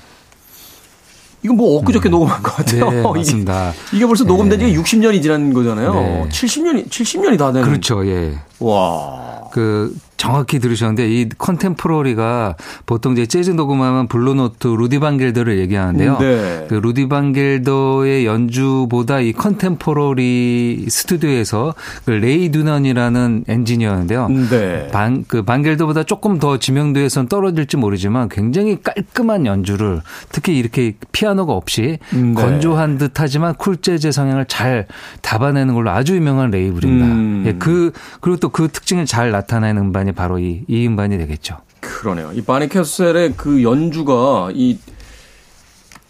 이거 1.43 1.53
뭐 1.53 1.79
엊그저께 1.79 2.09
음. 2.09 2.11
녹음한 2.11 2.43
것 2.43 2.55
같아요. 2.57 2.89
네, 2.89 3.01
맞습니다. 3.07 3.71
이게, 3.87 3.97
이게 3.97 4.05
벌써 4.05 4.25
녹음된 4.25 4.59
지 4.59 4.65
네. 4.65 4.73
60년이 4.73 5.21
지난 5.21 5.53
거잖아요. 5.53 5.93
네. 5.93 6.29
70년이 6.29 6.89
70년이 6.89 7.37
다 7.37 7.53
되는. 7.53 7.65
그렇죠. 7.65 8.05
예. 8.05 8.37
와. 8.59 9.47
그 9.53 9.95
정확히 10.19 10.59
들으셨는데 10.59 11.09
이 11.09 11.29
컨템포러리가 11.29 12.55
보통 12.85 13.13
이제 13.13 13.25
재즈 13.25 13.51
녹음하면 13.51 14.07
블루노트 14.07 14.67
루디 14.67 14.99
반겔더를 14.99 15.57
얘기하는데요. 15.59 16.17
네. 16.19 16.65
그 16.69 16.75
루디 16.75 17.07
반겔더의 17.09 18.25
연주보다 18.25 19.21
이 19.21 19.31
컨템포러리 19.33 20.85
스튜디오에서 20.89 21.73
그 22.05 22.11
로이 22.11 22.51
두난이라는 22.51 23.45
엔지니어인데요. 23.47 24.27
네. 24.27 24.87
반, 24.91 25.23
그 25.27 25.41
반겔더보다 25.41 26.03
조금 26.03 26.37
더 26.37 26.59
지명도에선 26.59 27.27
떨어질지 27.27 27.77
모르지만 27.77 28.29
굉장히 28.29 28.81
깔끔한 28.83 29.45
연주를 29.45 30.01
특히 30.31 30.57
이렇게 30.59 30.93
피아노가 31.11 31.53
없이 31.53 31.97
네. 32.13 32.33
건조한 32.33 32.97
듯하지만 32.97 33.55
쿨 33.55 33.77
재즈 33.77 34.11
성향을 34.11 34.45
잘 34.45 34.85
담아내는 35.21 35.73
걸로 35.73 35.89
아주 35.89 36.15
유명한 36.15 36.51
레이블입니다. 36.51 37.05
음. 37.05 37.43
예, 37.47 37.53
그 37.53 37.91
그리고 38.19 38.37
또 38.37 38.49
그 38.49 38.67
특징을 38.67 39.05
잘 39.05 39.31
나타내는 39.31 39.81
음반이 39.81 40.08
음반이 40.09 40.13
바로 40.13 40.39
이, 40.39 40.63
이 40.67 40.87
음반이 40.87 41.17
되겠죠. 41.17 41.57
그러네요. 41.79 42.31
이 42.33 42.41
바니 42.41 42.67
캐슬의 42.67 43.33
그 43.37 43.63
연주가 43.63 44.49
이 44.53 44.77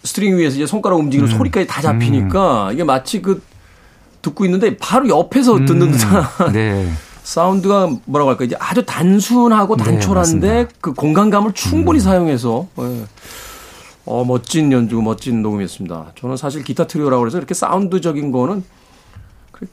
스트링 0.04 0.38
위에서 0.38 0.56
이제 0.56 0.66
손가락 0.66 1.00
움직이는 1.00 1.32
음. 1.32 1.38
소리까지 1.38 1.68
다 1.68 1.82
잡히니까 1.82 2.68
음. 2.68 2.74
이게 2.74 2.84
마치 2.84 3.22
그 3.22 3.42
듣고 4.22 4.46
있는데 4.46 4.78
바로 4.78 5.08
옆에서 5.10 5.56
음. 5.56 5.66
듣는 5.66 5.92
듯한 5.92 6.26
네. 6.54 6.92
사운드가 7.24 7.92
뭐라고 8.06 8.32
할까 8.32 8.46
이제 8.46 8.56
아주 8.60 8.86
단순하고 8.86 9.76
네, 9.78 9.84
단촐한데 9.84 10.48
네, 10.48 10.68
그 10.82 10.94
공간감을 10.94 11.54
충분히 11.54 12.00
음. 12.00 12.02
사용해서 12.02 12.68
네. 12.78 13.06
어 14.06 14.26
멋진 14.26 14.72
연주 14.72 15.00
멋진 15.02 15.42
녹음이었습니다. 15.44 16.14
저는 16.20 16.38
사실 16.38 16.64
기타 16.64 16.88
트리오라고 16.88 17.28
해서 17.28 17.38
이렇게 17.38 17.54
사운드적인 17.54 18.32
거는 18.32 18.64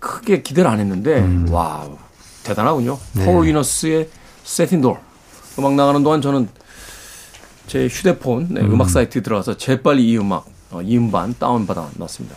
크게 0.01 0.43
기대를 0.43 0.69
안 0.69 0.81
했는데 0.81 1.21
음. 1.21 1.47
와우 1.51 1.97
대단하군요. 2.43 2.99
네. 3.15 3.25
Poll 3.25 3.47
Winners의 3.47 4.09
Satin 4.47 4.74
Doll 4.74 4.97
음악 5.59 5.75
나가는 5.75 6.03
동안 6.03 6.23
저는 6.23 6.49
제 7.67 7.89
휴대폰 7.89 8.47
네, 8.51 8.61
음. 8.61 8.81
악 8.81 8.89
사이트에 8.89 9.21
들어가서 9.21 9.57
재빨리 9.57 10.09
이 10.09 10.17
음악 10.19 10.47
어, 10.71 10.81
이 10.83 10.97
음반 10.97 11.35
다운받아 11.37 11.91
놨습니다. 11.97 12.37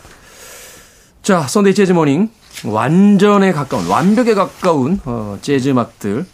자, 1.22 1.42
선데이 1.42 1.74
재즈 1.74 1.92
모닝 1.92 2.30
완전에 2.64 3.52
가까운 3.52 3.86
완벽에 3.86 4.34
가까운 4.34 5.00
어, 5.04 5.38
재즈 5.40 5.68
음악들 5.68 6.26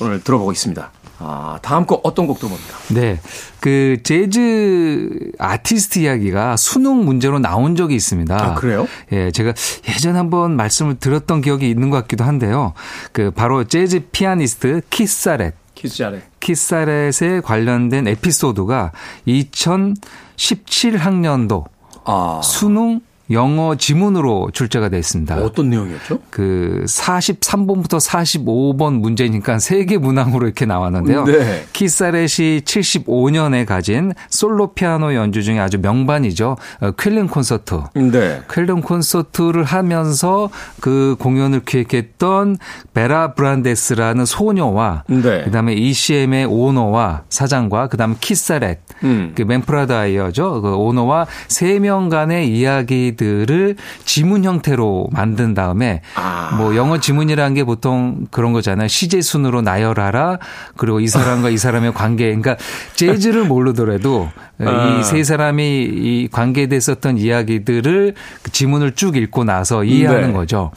오늘 0.00 0.22
들어보고 0.22 0.52
있습니다. 0.52 0.90
아, 1.18 1.58
다음 1.62 1.86
곡 1.86 2.00
어떤 2.04 2.26
곡 2.26 2.38
들어봅니까? 2.38 2.76
네. 2.94 3.18
그 3.60 3.96
재즈 4.02 5.30
아티스트 5.38 6.00
이야기가 6.00 6.56
수능 6.56 7.04
문제로 7.04 7.38
나온 7.38 7.74
적이 7.74 7.94
있습니다. 7.94 8.36
아, 8.36 8.54
그래요? 8.54 8.86
예, 9.12 9.30
제가 9.30 9.54
예전에 9.88 10.18
한번 10.18 10.56
말씀을 10.56 10.98
드렸던 10.98 11.40
기억이 11.40 11.70
있는 11.70 11.88
것 11.90 12.02
같기도 12.02 12.24
한데요. 12.24 12.74
그 13.12 13.30
바로 13.30 13.64
재즈 13.64 14.08
피아니스트 14.12 14.82
키사렛. 14.90 15.54
키사렛. 15.74 16.22
키사렛에 16.40 17.40
관련된 17.42 18.08
에피소드가 18.08 18.92
2017학년도 19.26 21.64
아. 22.04 22.40
수능 22.42 23.00
영어 23.30 23.74
지문으로 23.76 24.50
출제가 24.52 24.88
돼 24.88 24.98
있습니다. 24.98 25.36
어떤 25.38 25.70
내용이었죠? 25.70 26.20
그 26.30 26.84
43번부터 26.86 27.98
45번 28.00 29.00
문제니까 29.00 29.58
세 29.58 29.84
개 29.86 29.98
문항으로 29.98 30.46
이렇게 30.46 30.66
나왔는데요. 30.66 31.24
네. 31.24 31.64
키사렛이 31.72 32.60
75년에 32.62 33.64
가진 33.66 34.12
솔로 34.30 34.72
피아노 34.74 35.14
연주 35.14 35.42
중에 35.44 35.58
아주 35.60 35.78
명반이죠. 35.78 36.56
어, 36.80 36.90
퀼린 36.92 37.28
콘서트. 37.28 37.80
네. 37.94 38.42
퀼린 38.48 38.80
콘서트를 38.80 39.64
하면서 39.64 40.50
그 40.80 41.14
공연을 41.18 41.60
기획했던 41.64 42.56
베라 42.94 43.34
브란데스라는 43.34 44.24
소녀와 44.24 45.04
네. 45.08 45.44
그다음에 45.44 45.74
ECM의 45.74 46.46
오너와 46.46 47.22
사장과 47.28 47.88
그다음에 47.88 48.16
키사렛 48.20 48.78
음. 49.04 49.32
그 49.34 49.42
맨프라다이어죠. 49.42 50.62
그 50.62 50.74
오너와 50.74 51.26
세 51.48 51.76
명 51.78 52.08
간의 52.08 52.48
이야기 52.48 53.15
이야기들을 53.16 53.76
지문 54.04 54.44
형태로 54.44 55.08
만든 55.10 55.54
다음에 55.54 56.02
아. 56.14 56.54
뭐 56.56 56.76
영어 56.76 56.98
지문이라는 56.98 57.54
게 57.54 57.64
보통 57.64 58.26
그런 58.30 58.52
거잖아요. 58.52 58.88
시제 58.88 59.20
순으로 59.20 59.62
나열하라. 59.62 60.38
그리고 60.76 61.00
이 61.00 61.08
사람과 61.08 61.50
이 61.50 61.58
사람의 61.58 61.94
관계. 61.94 62.26
그러니까 62.26 62.56
재즈를 62.94 63.44
모르더라도 63.44 64.28
아. 64.60 64.98
이세 65.00 65.24
사람이 65.24 65.82
이 65.84 66.28
관계에 66.30 66.66
대해서 66.66 66.94
썼던 66.94 67.18
이야기들을 67.18 68.14
그 68.42 68.52
지문을 68.52 68.92
쭉 68.92 69.16
읽고 69.16 69.44
나서 69.44 69.82
이해하는 69.82 70.28
네. 70.28 70.32
거죠. 70.32 70.70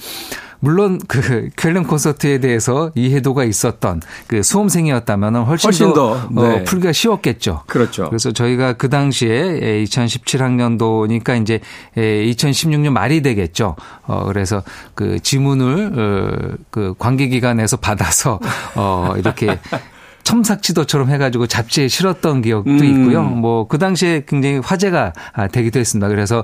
물론 0.60 1.00
그 1.08 1.50
쾰른 1.56 1.84
콘서트에 1.84 2.40
대해서 2.40 2.92
이해도가 2.96 3.44
있었던 3.46 4.02
그 4.28 4.44
수험생이었다면 4.44 5.36
훨씬, 5.44 5.68
훨씬 5.68 5.94
더, 5.94 6.28
더 6.34 6.42
네. 6.42 6.62
어, 6.62 6.64
풀기가 6.66 6.92
쉬웠겠죠. 6.92 7.64
그렇죠. 7.68 8.10
그래서 8.10 8.32
저희가 8.32 8.74
그 8.74 8.90
당시에 8.90 9.84
2017학년도니까 9.86 11.42
이제 11.42 11.60
2016년 11.96 12.92
말이 12.92 13.22
되겠죠. 13.22 13.76
어 14.04 14.26
그래서 14.26 14.64
그 14.96 15.20
지문을 15.20 15.94
어, 15.96 16.58
그 16.70 16.94
관계기관에서 16.98 17.78
받아서 17.78 18.40
어 18.76 19.14
이렇게 19.18 19.60
첨삭지도처럼 20.24 21.10
해가지고 21.10 21.48
잡지에 21.48 21.88
실었던 21.88 22.42
기억도 22.44 22.70
음. 22.70 22.84
있고요. 22.84 23.24
뭐 23.24 23.68
그 23.68 23.78
당시에 23.78 24.24
굉장히 24.28 24.58
화제가 24.60 25.14
되기도 25.52 25.80
했습니다. 25.80 26.08
그래서 26.10 26.44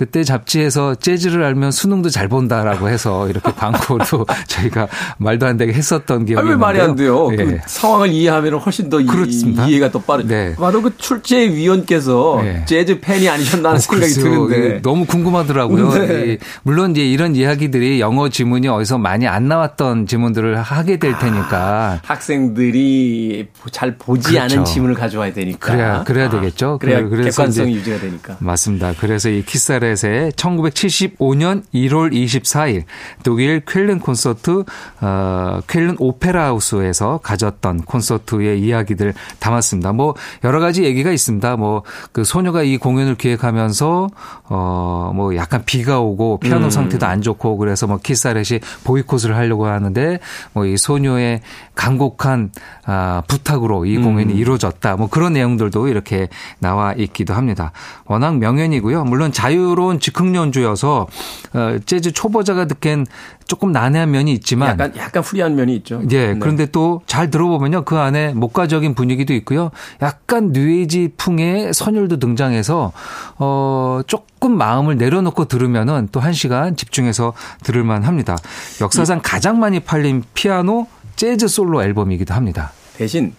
그때 0.00 0.24
잡지에서 0.24 0.94
재즈를 0.94 1.44
알면 1.44 1.72
수능도 1.72 2.08
잘 2.08 2.26
본다라고 2.26 2.88
해서 2.88 3.28
이렇게 3.28 3.52
광고도 3.52 4.24
저희가 4.48 4.88
말도 5.18 5.44
안 5.44 5.58
되게 5.58 5.74
했었던 5.74 6.24
기억이. 6.24 6.48
왜 6.48 6.56
말이 6.56 6.80
안 6.80 6.96
돼요? 6.96 7.28
예. 7.32 7.36
그 7.36 7.58
상황을 7.66 8.10
이해하면 8.10 8.54
훨씬 8.54 8.88
더 8.88 8.96
그렇습니다. 8.96 9.66
이, 9.66 9.74
해가 9.74 9.90
더 9.90 10.00
빠르죠. 10.00 10.28
네. 10.28 10.54
바로 10.56 10.80
그 10.80 10.96
출제위원께서 10.96 12.40
네. 12.42 12.64
재즈 12.64 13.00
팬이 13.00 13.28
아니셨나 13.28 13.68
하는 13.68 13.76
어, 13.76 13.78
생각이 13.78 14.10
드는데 14.14 14.80
너무 14.80 15.04
궁금하더라고요. 15.04 15.90
네. 15.92 16.38
물론 16.62 16.92
이제 16.92 17.02
이런 17.02 17.36
이야기들이 17.36 18.00
영어 18.00 18.30
지문이 18.30 18.68
어디서 18.68 18.96
많이 18.96 19.28
안 19.28 19.48
나왔던 19.48 20.06
지문들을 20.06 20.62
하게 20.62 20.98
될 20.98 21.18
테니까 21.18 21.58
아, 21.58 22.00
학생들이 22.04 23.48
잘 23.70 23.98
보지 23.98 24.30
그렇죠. 24.30 24.44
않은 24.44 24.64
지문을 24.64 24.94
가져와야 24.94 25.34
되니까 25.34 25.72
그래야 25.72 26.04
그래야 26.04 26.26
아, 26.28 26.30
되겠죠. 26.30 26.78
그래야 26.80 27.06
객관성이 27.06 27.74
유지가 27.74 27.98
되니까 27.98 28.38
맞습니다. 28.38 28.94
그래서 28.98 29.28
이 29.28 29.44
키사레 29.44 29.89
벨벳의 29.90 30.32
1975년 30.32 31.62
1월 31.74 32.12
24일 32.12 32.84
독일 33.22 33.60
쾰른 33.64 34.00
콘서트 34.00 34.64
어, 35.00 35.60
쾰른 35.66 35.96
오페라 35.98 36.46
하우스에서 36.46 37.18
가졌던 37.22 37.82
콘서트의 37.82 38.60
이야기들 38.60 39.14
담았습니다. 39.38 39.92
뭐 39.92 40.14
여러 40.44 40.60
가지 40.60 40.84
얘기가 40.84 41.10
있습니다. 41.10 41.56
뭐 41.56 41.82
그 42.12 42.24
소녀가 42.24 42.62
이 42.62 42.76
공연을 42.76 43.14
기획하면서 43.16 44.08
어뭐 44.48 45.36
약간 45.36 45.62
비가 45.64 46.00
오고 46.00 46.40
피아노 46.40 46.66
음. 46.66 46.70
상태도 46.70 47.06
안 47.06 47.22
좋고 47.22 47.56
그래서 47.56 47.86
뭐 47.86 47.98
키사렛이 47.98 48.60
보이콧을 48.84 49.36
하려고 49.36 49.66
하는데 49.66 50.18
뭐 50.52 50.70
이 50.70 50.76
소녀의 50.76 51.40
간곡한 51.74 52.52
아, 52.84 53.22
부탁으로 53.26 53.86
이 53.86 53.96
공연이 53.96 54.34
음. 54.34 54.38
이루어졌다. 54.38 54.96
뭐 54.96 55.08
그런 55.08 55.32
내용들도 55.32 55.88
이렇게 55.88 56.28
나와 56.58 56.92
있기도 56.92 57.34
합니다. 57.34 57.72
워낙 58.04 58.36
명연이고요. 58.38 59.04
물론 59.04 59.32
자유로 59.32 59.79
운 59.86 60.00
즉흥 60.00 60.34
연주여서 60.36 61.06
어, 61.54 61.76
재즈 61.84 62.12
초보자가 62.12 62.66
듣기엔 62.66 63.06
조금 63.46 63.72
난해한 63.72 64.10
면이 64.12 64.32
있지만 64.34 64.70
약간 64.70 64.92
약간 64.96 65.22
후리한 65.24 65.56
면이 65.56 65.74
있죠. 65.76 66.00
예. 66.10 66.34
네. 66.34 66.38
그런데 66.38 66.66
또잘 66.66 67.30
들어보면요. 67.30 67.84
그 67.84 67.96
안에 67.98 68.32
목가적인 68.34 68.94
분위기도 68.94 69.34
있고요. 69.34 69.72
약간 70.02 70.52
뉴에이지 70.52 71.14
풍의 71.16 71.74
선율도 71.74 72.18
등장해서 72.20 72.92
어 73.38 74.00
조금 74.06 74.56
마음을 74.56 74.96
내려놓고 74.96 75.46
들으면은 75.46 76.08
또 76.12 76.20
한 76.20 76.32
시간 76.34 76.76
집중해서 76.76 77.32
들을 77.64 77.82
만합니다. 77.82 78.36
역사상 78.80 79.20
가장 79.22 79.58
많이 79.58 79.80
팔린 79.80 80.22
피아노 80.34 80.86
재즈 81.16 81.48
솔로 81.48 81.82
앨범이기도 81.82 82.34
합니다. 82.34 82.72
대신 82.96 83.34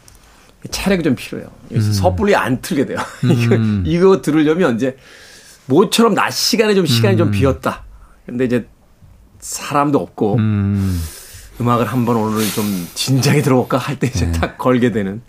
차례가 0.71 1.01
좀 1.03 1.15
필요해요. 1.15 1.49
음. 1.71 1.81
섣불리 1.93 2.35
안 2.35 2.61
틀게 2.61 2.85
돼요. 2.87 2.97
음. 3.23 3.83
이거, 3.85 4.11
이거 4.11 4.21
들으려면 4.21 4.75
이제 4.75 4.97
모처럼 5.75 6.13
낮 6.13 6.31
시간에 6.31 6.75
좀 6.75 6.85
시간이 6.85 7.15
음. 7.15 7.17
좀 7.17 7.31
비었다. 7.31 7.83
근데 8.25 8.43
이제 8.45 8.67
사람도 9.39 9.97
없고 9.99 10.35
음. 10.35 11.01
악을 11.59 11.85
한번 11.85 12.15
오늘 12.17 12.45
좀 12.51 12.87
진작에 12.95 13.41
들어볼까 13.41 13.77
할 13.77 13.95
때 13.97 14.07
이제 14.07 14.25
네. 14.25 14.31
딱 14.39 14.57
걸게 14.57 14.91
되는 14.91 15.21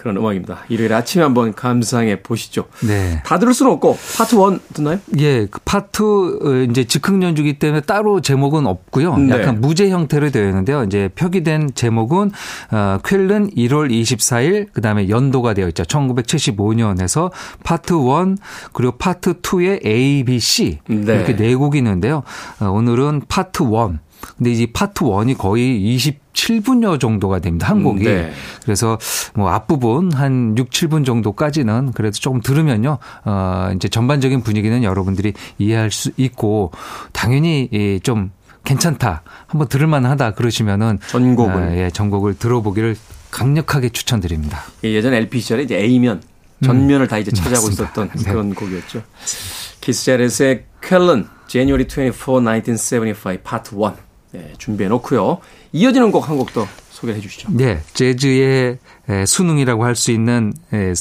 그런 0.00 0.16
음악입니다. 0.16 0.64
일요일 0.68 0.92
아침에 0.94 1.22
한번 1.22 1.54
감상해 1.54 2.22
보시죠. 2.22 2.64
네. 2.86 3.22
다 3.24 3.38
들을 3.38 3.52
수는 3.52 3.72
없고 3.72 3.98
파트 4.16 4.34
1 4.34 4.60
듣나요? 4.72 4.98
예, 5.18 5.46
그 5.46 5.60
파트 5.64 6.02
어, 6.02 6.66
이제 6.70 6.84
즉흥 6.84 7.22
연주기 7.22 7.58
때문에 7.58 7.82
따로 7.82 8.20
제목은 8.20 8.66
없고요. 8.66 9.16
네. 9.18 9.34
약간 9.34 9.60
무제 9.60 9.90
형태로 9.90 10.30
되어 10.30 10.48
있는데요. 10.48 10.84
이제 10.84 11.10
표기된 11.14 11.72
제목은 11.74 12.30
어 12.72 12.98
쾰른 13.02 13.50
1월 13.50 13.90
24일 13.90 14.72
그다음에 14.72 15.08
연도가 15.08 15.54
되어 15.54 15.68
있죠. 15.68 15.82
1975년에서 15.84 17.30
파트 17.62 17.92
1 17.94 18.36
그리고 18.72 18.96
파트 18.96 19.34
2의 19.34 19.84
A, 19.84 20.24
B, 20.24 20.40
C 20.40 20.78
네. 20.86 21.14
이렇게 21.14 21.36
네 21.36 21.54
곡이 21.54 21.78
있는데요. 21.78 22.22
어, 22.60 22.66
오늘은 22.66 23.22
파트 23.28 23.62
1 23.64 23.98
근데 24.36 24.52
이 24.52 24.66
파트 24.66 25.04
1이 25.04 25.36
거의 25.36 25.96
27분여 25.96 27.00
정도가 27.00 27.38
됩니다. 27.40 27.68
한 27.68 27.82
곡이. 27.82 28.04
네. 28.04 28.32
그래서 28.64 28.98
뭐 29.34 29.50
앞부분 29.50 30.12
한 30.12 30.54
6, 30.56 30.70
7분 30.70 31.04
정도까지는 31.04 31.92
그래도 31.92 32.14
조금 32.18 32.40
들으면요. 32.40 32.98
어 33.24 33.70
이제 33.74 33.88
전반적인 33.88 34.42
분위기는 34.42 34.82
여러분들이 34.82 35.34
이해할 35.58 35.90
수 35.90 36.10
있고 36.16 36.70
당연히 37.12 38.00
좀 38.02 38.30
괜찮다. 38.64 39.22
한번 39.46 39.68
들을 39.68 39.86
만하다 39.86 40.32
그러시면은 40.32 40.98
전곡을 41.08 41.54
어, 41.54 41.76
예, 41.76 41.90
전곡을 41.90 42.38
들어보기를 42.38 42.96
강력하게 43.30 43.88
추천드립니다. 43.90 44.62
예, 44.84 44.92
예전 44.92 45.14
LP 45.14 45.40
시절에 45.40 45.62
이제 45.62 45.76
A면 45.76 46.22
전면을 46.62 47.06
음, 47.06 47.08
다 47.08 47.18
이제 47.18 47.30
차지하고 47.30 47.68
맞습니다. 47.68 47.84
있었던 47.84 48.10
네. 48.16 48.30
그런 48.30 48.54
곡이었죠. 48.54 49.02
키스 49.80 50.04
자렛의 50.04 50.64
쾰런 50.82 51.28
January 51.46 51.86
24, 51.86 52.40
1975 52.42 53.38
파트 53.42 53.74
1 53.74 54.09
네, 54.32 54.52
준비해 54.58 54.88
놓고요. 54.88 55.38
이어지는 55.72 56.10
곡 56.12 56.28
한 56.28 56.36
곡도 56.36 56.66
소개해 56.90 57.20
주시죠. 57.20 57.48
네, 57.52 57.80
재즈의 57.94 58.78
수능이라고 59.26 59.84
할 59.84 60.00
수 60.00 60.12
있는 60.12 60.54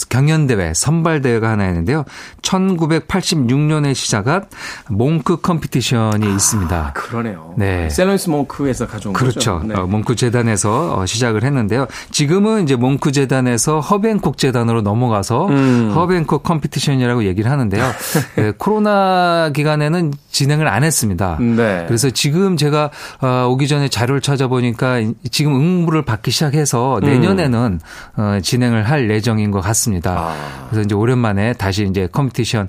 경연대회, 0.09 0.73
선발대회가 0.73 1.51
하나 1.51 1.67
있는데요. 1.69 2.03
1986년에 2.41 3.93
시작한 3.93 4.45
몽크 4.89 5.37
Competition이 5.41 6.27
아, 6.27 6.29
있습니다. 6.29 6.93
그러네요. 6.95 7.53
네. 7.57 7.89
셀로니어스 7.89 8.29
몽크에서 8.29 8.87
가져온 8.87 9.13
그렇죠. 9.13 9.59
거죠. 9.59 9.61
네. 9.65 9.75
어, 9.75 9.87
몽크 9.87 10.15
재단에서 10.15 10.97
어, 10.99 11.05
시작을 11.05 11.43
했는데요. 11.43 11.87
지금은 12.11 12.63
이제 12.63 12.75
몽크 12.75 13.11
재단에서 13.11 13.79
허비 13.79 14.02
행콕 14.02 14.37
재단으로 14.37 14.81
넘어가서 14.81 15.47
음. 15.47 15.91
허비 15.95 16.14
행콕 16.14 16.43
Competition이라고 16.43 17.25
얘기를 17.25 17.49
하는데요. 17.51 17.91
네, 18.35 18.51
코로나 18.57 19.51
기간에는 19.53 20.13
진행을 20.31 20.67
안 20.67 20.83
했습니다. 20.83 21.37
네. 21.39 21.85
그래서 21.87 22.09
지금 22.09 22.57
제가 22.57 22.89
어, 23.21 23.47
오기 23.49 23.67
전에 23.67 23.87
자료를 23.89 24.21
찾아보니까 24.21 25.01
지금 25.31 25.55
응모를 25.55 26.03
받기 26.03 26.31
시작해서 26.31 26.99
내년에는 27.03 27.59
음. 27.59 27.79
어, 28.17 28.39
진행을 28.41 28.89
할 28.89 29.09
예정인 29.09 29.51
것 29.51 29.61
같습니다. 29.61 30.17
아. 30.17 30.67
그래서 30.69 30.83
이제 30.83 30.95
오랜만에 30.95 31.53
다시 31.53 31.87
이제 31.89 32.07
competition, 32.11 32.67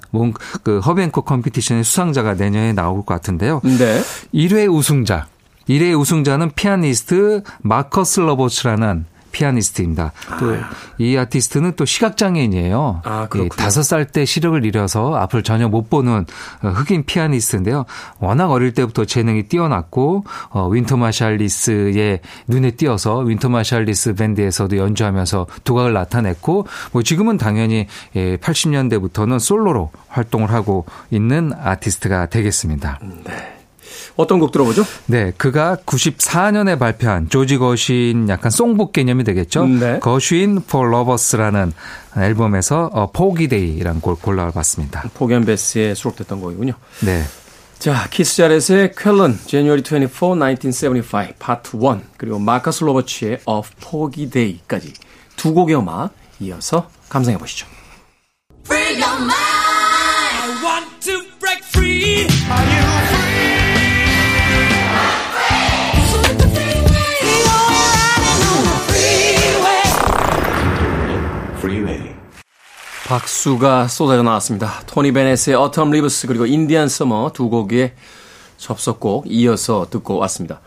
그 0.62 0.78
허비 0.80 0.96
행콕 0.96 1.22
competition의 1.22 1.84
수상자가 1.84 2.34
내년에 2.34 2.72
나올 2.72 3.04
것 3.04 3.14
같은데요. 3.14 3.60
네. 3.64 4.00
1회 4.34 4.72
우승자. 4.72 5.26
1회 5.68 5.98
우승자는 5.98 6.52
피아니스트 6.54 7.42
마커스 7.62 8.20
로버츠라는 8.20 9.06
피아니스트입니다. 9.32 10.12
또 10.38 10.97
이 10.97 11.16
아. 11.16 11.22
아티스트는 11.22 11.74
또 11.76 11.84
시각장애인이에요. 11.84 13.02
아, 13.04 13.28
다섯 13.56 13.82
살 13.82 14.10
때 14.10 14.24
시력을 14.24 14.64
잃어서 14.64 15.14
앞을 15.14 15.42
전혀 15.42 15.68
못 15.68 15.88
보는 15.88 16.26
어, 16.62 16.68
흑인 16.68 17.04
피아니스트인데요. 17.04 17.84
워낙 18.18 18.50
어릴 18.50 18.74
때부터 18.74 19.04
재능이 19.04 19.44
뛰어났고 19.44 20.24
어, 20.50 20.68
윈튼 20.68 20.96
마살리스의 20.96 22.20
눈에 22.48 22.72
띄어서 22.72 23.18
윈튼 23.18 23.48
마살리스 23.48 24.14
밴드에서도 24.14 24.76
연주하면서 24.76 25.46
두각을 25.64 25.92
나타냈고 25.92 26.66
뭐 26.92 27.02
지금은 27.02 27.36
당연히 27.38 27.86
80년대부터는 28.14 29.34
예, 29.34 29.38
솔로로 29.38 29.90
활동을 30.08 30.50
하고 30.50 30.84
있는 31.10 31.52
아티스트가 31.52 32.26
되겠습니다. 32.26 32.98
네. 33.24 33.59
어떤 34.16 34.38
곡 34.38 34.52
들어보죠? 34.52 34.84
네, 35.06 35.32
그가 35.36 35.76
94년에 35.86 36.78
발표한 36.78 37.28
조지 37.28 37.58
거슈인 37.58 38.28
약간 38.28 38.50
songbook 38.50 38.92
개념이 38.92 39.24
되겠죠. 39.24 39.66
네. 39.66 39.98
Gershwin 40.00 40.62
for 40.66 40.88
Lovers라는 40.88 41.72
앨범에서 42.16 42.90
어, 42.92 43.10
Foggy 43.12 43.43
Day라는 43.43 44.00
곡을 44.00 44.22
골라봤습니다. 44.22 45.10
Porgy 45.14 45.33
and 45.33 45.44
Bess에 45.44 45.94
수록됐던 45.94 46.40
곡이군요. 46.40 46.72
네. 47.00 47.24
자, 47.78 48.06
키스 48.10 48.36
자렛의 48.36 48.92
쾰런 48.94 49.38
January 49.46 49.82
24, 49.82 50.34
1975 50.34 51.34
파트 51.38 51.76
1 51.76 52.00
그리고 52.18 52.38
마커스 52.38 52.84
로버츠의 52.84 53.40
Of 53.46 53.70
Foggy 53.78 54.30
Day까지 54.30 54.92
두 55.36 55.54
곡의 55.54 55.76
음악 55.76 56.10
이어서 56.40 56.90
감상해 57.08 57.38
보시죠. 57.38 57.66
박수가 73.10 73.88
쏟아져 73.88 74.22
나왔습니다. 74.22 74.82
토니 74.86 75.10
베넷의 75.10 75.56
Autumn 75.56 75.90
Leaves 75.90 76.28
그리고 76.28 76.46
Indian 76.46 76.88
Summer 76.88 77.32
두 77.34 77.48
곡의 77.48 77.94
접속곡 78.56 79.24
이어서 79.26 79.88
듣고 79.90 80.16
왔습니다. 80.18 80.60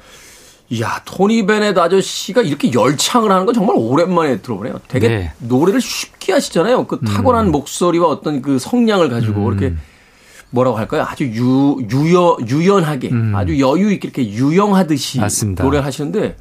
이야, 0.69 1.01
토니 1.06 1.45
베넷 1.45 1.77
아저씨가 1.77 2.41
이렇게 2.41 2.73
열창을 2.73 3.32
하는 3.32 3.45
건 3.45 3.56
정말 3.56 3.77
오랜만에 3.77 4.41
들어보네요. 4.41 4.82
되게 4.89 5.08
네. 5.08 5.32
노래를 5.39 5.79
쉽게 5.79 6.34
하시잖아요. 6.34 6.86
그 6.88 6.99
타고난 6.99 7.45
음. 7.45 7.51
목소리와 7.53 8.10
어떤 8.10 8.41
그 8.41 8.60
성량을 8.60 9.08
가지고 9.08 9.47
음. 9.47 9.58
이렇게 9.58 9.75
뭐라고 10.49 10.77
할까요? 10.77 11.06
아주 11.08 11.23
유, 11.23 11.77
유여, 11.89 12.39
유연하게, 12.45 13.10
음. 13.10 13.34
아주 13.38 13.58
여유 13.58 13.89
있게 13.93 14.10
이렇게 14.10 14.29
유영하듯이 14.29 15.21
맞습니다. 15.21 15.63
노래를 15.63 15.86
하시는데 15.86 16.36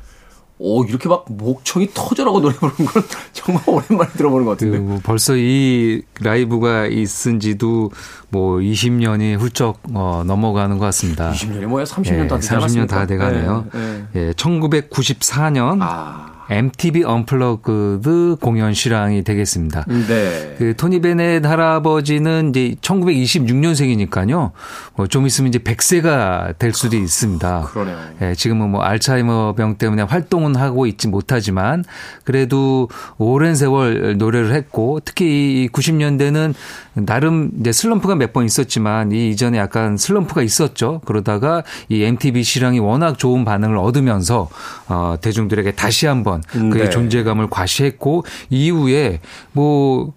오, 0.64 0.85
이렇게 0.85 1.09
막 1.09 1.25
목청이 1.29 1.88
터져라고 1.92 2.40
노래 2.40 2.55
부르는 2.55 2.92
건 2.92 3.03
정말 3.35 3.62
오랜만에 3.66 4.12
들어보는 4.12 4.46
것 4.46 4.53
같은데. 4.53 4.79
그 4.79 5.01
벌써 5.03 5.35
이 5.37 6.03
라이브가 6.20 6.87
있은 6.87 7.40
지도 7.40 7.90
뭐 8.29 8.59
20년이 8.59 9.38
훌쩍 9.38 9.81
어, 9.92 10.22
넘어가는 10.25 10.79
것 10.79 10.85
같습니다. 10.87 11.33
20년이 11.33 11.66
뭐야? 11.66 11.83
30년 11.83 12.25
예, 12.25 12.29
다 12.29 12.37
되지 12.37 12.48
30년 12.51 12.88
다 12.88 13.07
돼가네요. 13.07 13.66
네, 13.72 14.07
네. 14.12 14.29
예, 14.29 14.33
1994년 14.35 15.79
아. 15.81 16.32
MTV 16.52 17.04
언플러그드 17.04 18.36
공연 18.40 18.74
실황이 18.74 19.22
되겠습니다. 19.24 19.84
네. 19.88 20.54
그 20.58 20.76
토니 20.76 21.00
베넷 21.00 21.44
할아버지는 21.46 22.50
이제 22.50 22.74
1926년생이니까요. 22.80 24.50
뭐 24.96 25.06
좀 25.08 25.26
있으면 25.26 25.48
이제 25.48 25.58
100세가 25.58 26.58
될 26.58 26.72
수도 26.72 26.96
있습니다. 26.96 27.68
그러네요. 27.72 27.98
예, 28.22 28.34
지금은 28.34 28.70
뭐 28.70 28.82
알츠하이머 28.82 29.54
병 29.56 29.76
때문에 29.76 30.02
활동은 30.02 30.56
하고 30.56 30.86
있지 30.86 31.08
못하지만 31.08 31.84
그래도 32.24 32.88
오랜 33.18 33.54
세월 33.54 34.16
노래를 34.16 34.54
했고 34.54 35.00
특히 35.04 35.64
이 35.64 35.68
90년대는 35.72 36.54
나름 36.94 37.50
이제 37.60 37.72
슬럼프가 37.72 38.14
몇 38.16 38.32
번 38.32 38.46
있었지만 38.46 39.12
이 39.12 39.28
이전에 39.30 39.58
약간 39.58 39.98
슬럼프가 39.98 40.40
있었죠. 40.42 41.02
그러다가 41.04 41.62
이 41.90 42.02
MTV 42.02 42.42
실황이 42.42 42.78
워낙 42.78 43.18
좋은 43.18 43.44
반응을 43.44 43.76
얻으면서 43.76 44.48
어 44.88 45.16
대중들에게 45.20 45.72
다시 45.72 46.06
한번 46.06 46.41
그의 46.48 46.85
네. 46.85 46.90
존재감을 46.90 47.48
과시했고 47.50 48.24
이후에 48.50 49.20
뭐 49.52 50.12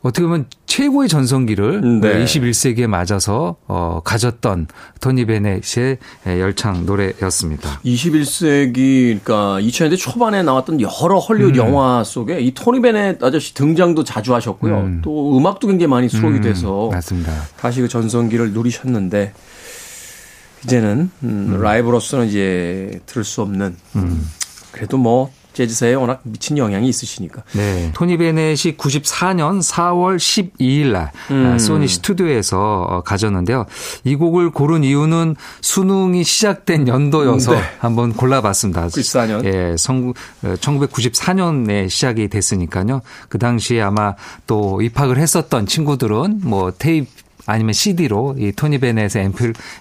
어떻게 0.00 0.22
보면 0.22 0.46
최고의 0.66 1.08
전성기를 1.08 2.00
네. 2.00 2.24
21세기에 2.24 2.86
맞아서 2.86 3.56
어, 3.66 4.00
가졌던 4.04 4.68
토니 5.00 5.26
베넷의 5.26 5.98
열창 6.26 6.86
노래였습니다. 6.86 7.80
21세기 7.84 9.20
그러니까 9.24 9.58
2000년대 9.60 9.98
초반에 9.98 10.42
나왔던 10.44 10.80
여러 10.80 11.18
헐리우드 11.18 11.58
음. 11.58 11.66
영화 11.66 12.04
속에 12.04 12.40
이 12.40 12.54
토니 12.54 12.80
베넷 12.80 13.22
아저씨 13.22 13.54
등장도 13.54 14.04
자주 14.04 14.34
하셨고요. 14.34 14.78
음. 14.78 15.00
또 15.02 15.36
음악도 15.36 15.66
굉장히 15.66 15.90
많이 15.90 16.08
수록이 16.08 16.36
음. 16.36 16.42
돼서 16.42 16.88
맞습니다. 16.92 17.32
다시 17.56 17.80
그 17.80 17.88
전성기를 17.88 18.52
누리셨는데 18.52 19.32
이제는 20.64 21.10
음, 21.22 21.28
음. 21.52 21.60
라이브로서는 21.60 22.28
이제 22.28 23.00
들을 23.06 23.24
수 23.24 23.42
없는 23.42 23.76
음. 23.96 24.28
그래도 24.72 24.96
뭐 24.96 25.30
재즈사에 25.58 25.94
워낙 25.94 26.20
미친 26.22 26.56
영향이 26.56 26.88
있으시니까. 26.88 27.42
네. 27.52 27.90
토니 27.92 28.16
베넷이 28.16 28.76
94년 28.76 29.60
4월 29.60 30.16
12일 30.16 30.92
날 30.92 31.02
아, 31.02 31.32
음. 31.32 31.58
소니 31.58 31.88
스튜디오에서 31.88 32.86
어, 32.88 33.02
가졌는데요. 33.02 33.66
이 34.04 34.14
곡을 34.14 34.50
고른 34.50 34.84
이유는 34.84 35.34
수능이 35.60 36.22
시작된 36.22 36.86
연도여서 36.86 37.54
네. 37.54 37.60
한번 37.80 38.12
골라봤습니다. 38.12 38.86
94년. 38.86 39.44
예, 39.46 39.74
1994년에 39.74 41.90
시작이 41.90 42.28
됐으니까요. 42.28 43.00
그 43.28 43.38
당시에 43.38 43.80
아마 43.80 44.14
또 44.46 44.80
입학을 44.80 45.18
했었던 45.18 45.66
친구들은 45.66 46.42
뭐 46.44 46.70
테이프 46.70 47.08
아니면 47.46 47.72
CD로 47.72 48.36
이 48.38 48.52
토니 48.52 48.78
베넷의 48.78 49.32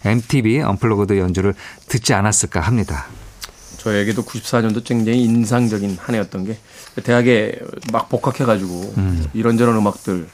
MTV 0.05 0.61
언플러그드 0.61 1.19
연주를 1.19 1.53
듣지 1.89 2.13
않았을까 2.13 2.61
합니다. 2.61 3.05
저에게도 3.77 4.23
94년도 4.23 4.83
굉장히 4.83 5.23
인상적인 5.23 5.97
한 5.99 6.15
해였던 6.15 6.45
게 6.45 6.57
대학에 7.03 7.59
막 7.91 8.09
복학해가지고 8.09 8.93
음. 8.97 9.25
이런저런 9.33 9.75
음악들 9.77 10.27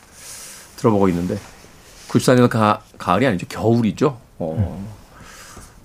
들어보고 0.78 1.10
있는데 1.10 1.38
94년도 2.10 2.50
가, 2.50 2.82
가을이 2.98 3.26
아니죠 3.28 3.46
겨울이죠. 3.48 4.18
어, 4.40 4.56
음. 4.58 4.88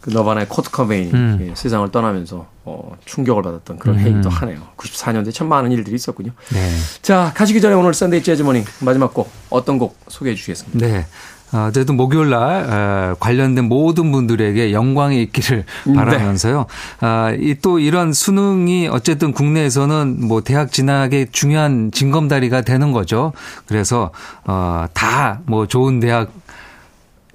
그 0.01 0.11
너바나의 0.11 0.49
코트 0.49 0.71
커베인이 0.71 1.11
음. 1.13 1.39
예, 1.51 1.55
세상을 1.55 1.91
떠나면서 1.91 2.47
어, 2.65 2.97
충격을 3.05 3.43
받았던 3.43 3.79
그런 3.79 3.99
음. 3.99 4.01
해이기도 4.01 4.29
하네요. 4.29 4.61
94년도에 4.77 5.35
참 5.35 5.49
많은 5.49 5.73
일들이 5.73 5.97
있었군요. 5.97 6.33
네. 6.53 6.71
자 7.03 7.33
가시기 7.35 7.61
전에 7.61 7.75
오늘 7.75 7.93
Sunday 7.95 8.23
재즈 8.23 8.42
Morning 8.42 8.65
마지막 8.81 9.13
곡 9.13 9.31
어떤 9.51 9.79
곡 9.79 9.99
소개해 10.09 10.37
주시겠습니까? 10.37 10.87
네. 10.87 11.07
어쨌든 11.53 11.97
목요일 11.97 12.31
날 12.31 13.17
관련된 13.19 13.65
모든 13.65 14.13
분들에게 14.13 14.73
영광이 14.73 15.23
있기를 15.23 15.65
네. 15.87 15.93
바라면서요. 15.93 16.67
아, 17.01 17.33
또 17.63 17.79
이런 17.79 18.13
수능이 18.13 18.89
어쨌든 18.89 19.33
국내에서는 19.33 20.27
뭐 20.27 20.43
대학 20.43 20.73
진학의 20.73 21.29
중요한 21.33 21.91
징검다리가 21.93 22.63
되는 22.63 22.93
거죠. 22.93 23.33
그래서 23.67 24.11
어, 24.45 24.87
다 24.93 25.17
뭐 25.17 25.67
좋은 25.69 26.01
대학 26.01 26.31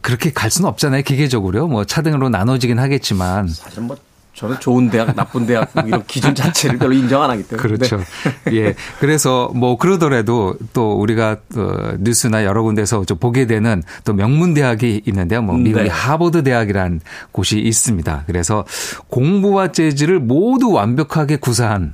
그렇게 0.01 0.31
갈 0.31 0.51
수는 0.51 0.69
없잖아요. 0.69 1.01
기계적으로요. 1.03 1.67
뭐 1.67 1.85
차등으로 1.85 2.29
나눠지긴 2.29 2.77
하겠지만 2.77 3.47
사실 3.47 3.81
뭐 3.81 3.95
저는 4.33 4.59
좋은 4.59 4.89
대학, 4.89 5.15
나쁜 5.15 5.45
대학 5.45 5.69
뭐 5.73 5.83
이런 5.85 6.03
기준 6.07 6.33
자체를 6.33 6.79
별로 6.79 6.93
인정 6.93 7.21
안 7.21 7.29
하기 7.29 7.43
때문에. 7.43 7.61
그렇죠. 7.61 7.97
네. 8.45 8.53
예. 8.55 8.75
그래서 8.99 9.51
뭐 9.53 9.77
그러더라도 9.77 10.55
또 10.73 10.93
우리가 10.93 11.37
어, 11.55 11.93
뉴스나 11.99 12.43
여러 12.43 12.63
군데서 12.63 13.05
좀 13.05 13.17
보게 13.19 13.45
되는 13.45 13.83
또 14.03 14.13
명문 14.13 14.53
대학이 14.53 15.03
있는데요. 15.05 15.41
뭐 15.43 15.55
미국의 15.55 15.85
네. 15.85 15.89
하버드 15.89 16.43
대학이라는 16.43 17.01
곳이 17.31 17.59
있습니다. 17.59 18.23
그래서 18.25 18.65
공부와 19.07 19.71
재즈를 19.71 20.19
모두 20.19 20.71
완벽하게 20.71 21.35
구사한 21.35 21.93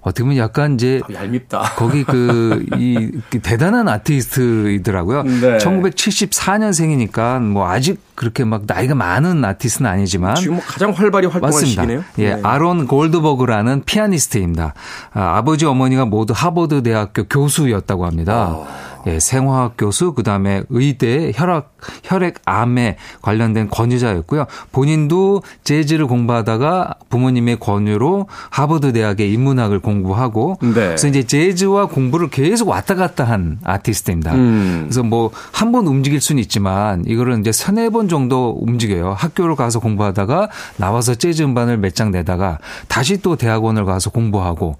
어떻게 0.00 0.22
보면 0.22 0.38
약간 0.38 0.74
이제 0.74 1.00
아, 1.08 1.12
얄밉다. 1.12 1.74
거기 1.76 2.04
그, 2.04 2.64
이, 2.76 3.10
그 3.30 3.40
대단한 3.40 3.88
아티스트이더라고요. 3.88 5.22
네. 5.24 5.58
1974년생이니까 5.58 7.40
뭐 7.42 7.68
아직 7.68 8.00
그렇게 8.14 8.44
막 8.44 8.62
나이가 8.66 8.94
많은 8.94 9.44
아티스트는 9.44 9.90
아니지만 9.90 10.34
지금 10.36 10.56
뭐 10.56 10.64
가장 10.66 10.90
활발히 10.90 11.26
활동하는 11.26 11.66
시기네요. 11.66 12.04
예, 12.18 12.34
네. 12.34 12.40
아론 12.42 12.86
골드버그라는 12.86 13.84
피아니스트입니다. 13.84 14.74
아, 15.12 15.42
버지 15.44 15.66
어머니가 15.66 16.04
모두 16.04 16.32
하버드 16.36 16.82
대학교 16.82 17.24
교수였다고 17.24 18.06
합니다. 18.06 18.56
아. 18.66 18.87
예, 19.08 19.18
생화학 19.20 19.74
교수, 19.78 20.12
그 20.12 20.22
다음에 20.22 20.62
의대 20.68 21.32
혈액, 21.34 21.64
혈액암에 22.04 22.96
관련된 23.22 23.68
권위자였고요. 23.70 24.46
본인도 24.72 25.42
재즈를 25.64 26.06
공부하다가 26.06 26.94
부모님의 27.08 27.58
권유로 27.58 28.26
하버드 28.50 28.92
대학의 28.92 29.32
인문학을 29.32 29.78
공부하고 29.80 30.58
네. 30.60 30.72
그래서 30.72 31.08
이제 31.08 31.22
재즈와 31.22 31.86
공부를 31.86 32.28
계속 32.28 32.68
왔다 32.68 32.94
갔다 32.94 33.24
한 33.24 33.58
아티스트입니다. 33.64 34.34
음. 34.34 34.80
그래서 34.84 35.02
뭐 35.02 35.30
한 35.52 35.68
번 35.72 35.86
움직일 35.86 36.20
수는 36.20 36.40
있지만 36.42 37.04
이거를 37.06 37.38
이제 37.40 37.52
서네 37.52 37.90
번 37.90 38.08
정도 38.08 38.56
움직여요. 38.60 39.14
학교를 39.18 39.54
가서 39.54 39.80
공부하다가 39.80 40.48
나와서 40.76 41.14
재즈 41.14 41.42
음반을 41.42 41.76
몇 41.78 41.94
장 41.94 42.10
내다가 42.10 42.58
다시 42.86 43.20
또 43.22 43.34
대학원을 43.36 43.84
가서 43.84 44.10
공부하고 44.10 44.76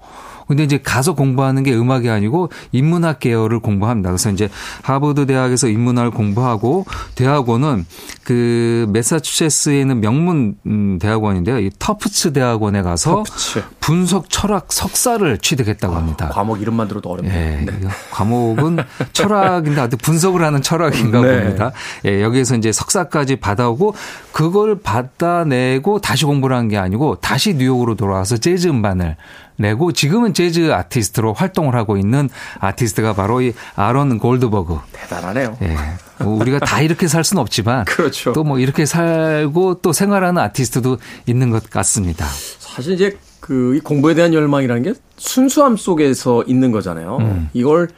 근데 0.49 0.63
이제 0.63 0.79
가서 0.83 1.13
공부하는 1.13 1.63
게 1.63 1.73
음악이 1.73 2.09
아니고 2.09 2.49
인문학 2.71 3.19
계열을 3.19 3.59
공부합니다. 3.59 4.09
그래서 4.09 4.29
이제 4.31 4.49
하버드 4.81 5.27
대학에서 5.27 5.67
인문학을 5.69 6.11
공부하고 6.11 6.85
대학원은 7.15 7.85
그 8.23 8.87
매사추세츠에 8.89 9.79
있는 9.81 10.01
명문 10.01 10.55
음, 10.65 10.97
대학원인데요. 10.99 11.59
이 11.59 11.69
터프츠 11.77 12.33
대학원에 12.33 12.81
가서 12.81 13.23
터프츠. 13.23 13.63
분석 13.79 14.29
철학 14.29 14.73
석사를 14.73 15.37
취득했다고 15.37 15.95
합니다. 15.95 16.25
아, 16.25 16.33
과목 16.33 16.61
이름만 16.61 16.87
들어도 16.87 17.09
어렵네요. 17.11 17.33
예, 17.33 17.65
네. 17.65 17.79
과목은 18.11 18.79
철학인데 19.13 19.79
아주 19.81 19.97
분석을 19.97 20.43
하는 20.43 20.61
철학인가 20.61 21.21
네. 21.21 21.43
봅니다. 21.43 21.71
예, 22.05 22.21
여기에서 22.23 22.55
이제 22.55 22.71
석사까지 22.71 23.35
받아오고 23.37 23.93
그걸 24.31 24.79
받아내고 24.79 25.99
다시 26.01 26.25
공부를 26.25 26.55
한 26.55 26.69
게 26.69 26.77
아니고 26.77 27.15
다시 27.15 27.55
뉴욕으로 27.55 27.95
돌아와서 27.95 28.37
재즈 28.37 28.67
음반을 28.67 29.15
내고 29.59 29.91
지금은 29.91 30.33
재즈 30.33 30.71
아티스트로 30.73 31.33
활동을 31.33 31.75
하고 31.75 31.97
있는 31.97 32.29
아티스트가 32.59 33.13
바로 33.13 33.41
이 33.41 33.53
아론 33.75 34.17
골드버그. 34.17 34.79
대단하네요. 34.93 35.57
예. 35.61 35.75
뭐 36.23 36.39
우리가 36.39 36.59
다 36.59 36.81
이렇게 36.81 37.07
살 37.07 37.23
수는 37.23 37.41
없지만 37.41 37.83
그렇죠. 37.85 38.31
또 38.33 38.43
뭐 38.43 38.57
이렇게 38.59 38.85
살고 38.85 39.75
또 39.81 39.91
생활하는 39.93 40.41
아티스트도 40.41 40.97
있는 41.27 41.49
것 41.49 41.69
같습니다. 41.69 42.25
사실 42.59 42.93
이제 42.93 43.17
그 43.41 43.79
공부에 43.83 44.13
대한 44.15 44.33
열망이라는 44.33 44.81
게 44.83 44.93
순수함 45.17 45.75
속에서 45.77 46.43
있는 46.47 46.71
거잖아요. 46.71 47.17
음. 47.19 47.49
이걸 47.53 47.89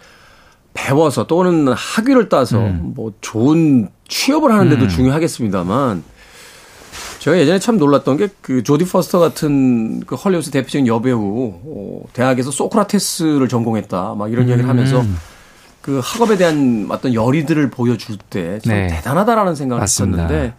배워서 0.73 1.27
또는 1.27 1.67
학위를 1.73 2.27
따서 2.29 2.57
음. 2.57 2.93
뭐 2.95 3.13
좋은 3.21 3.89
취업을 4.07 4.51
하는데도 4.51 4.83
음. 4.83 4.89
중요하겠습니다만 4.89 6.03
제가 7.21 7.37
예전에 7.37 7.59
참 7.59 7.77
놀랐던 7.77 8.17
게 8.17 8.29
그 8.41 8.63
조디 8.63 8.85
퍼스터 8.85 9.19
같은 9.19 9.99
그 10.01 10.15
헐리우드 10.15 10.49
대표적인 10.49 10.87
여배우 10.87 11.53
어, 11.63 12.01
대학에서 12.13 12.49
소크라테스를 12.49 13.47
전공했다 13.47 14.15
막 14.15 14.31
이런 14.31 14.45
음. 14.45 14.49
이야기를 14.49 14.67
하면서 14.67 15.05
그 15.81 16.01
학업에 16.03 16.35
대한 16.37 16.87
어떤 16.89 17.13
열의들을 17.13 17.69
보여줄 17.69 18.17
때참 18.29 18.73
네. 18.73 18.87
대단하다라는 18.87 19.55
생각을 19.55 19.79
맞습니다. 19.81 20.23
했었는데 20.23 20.53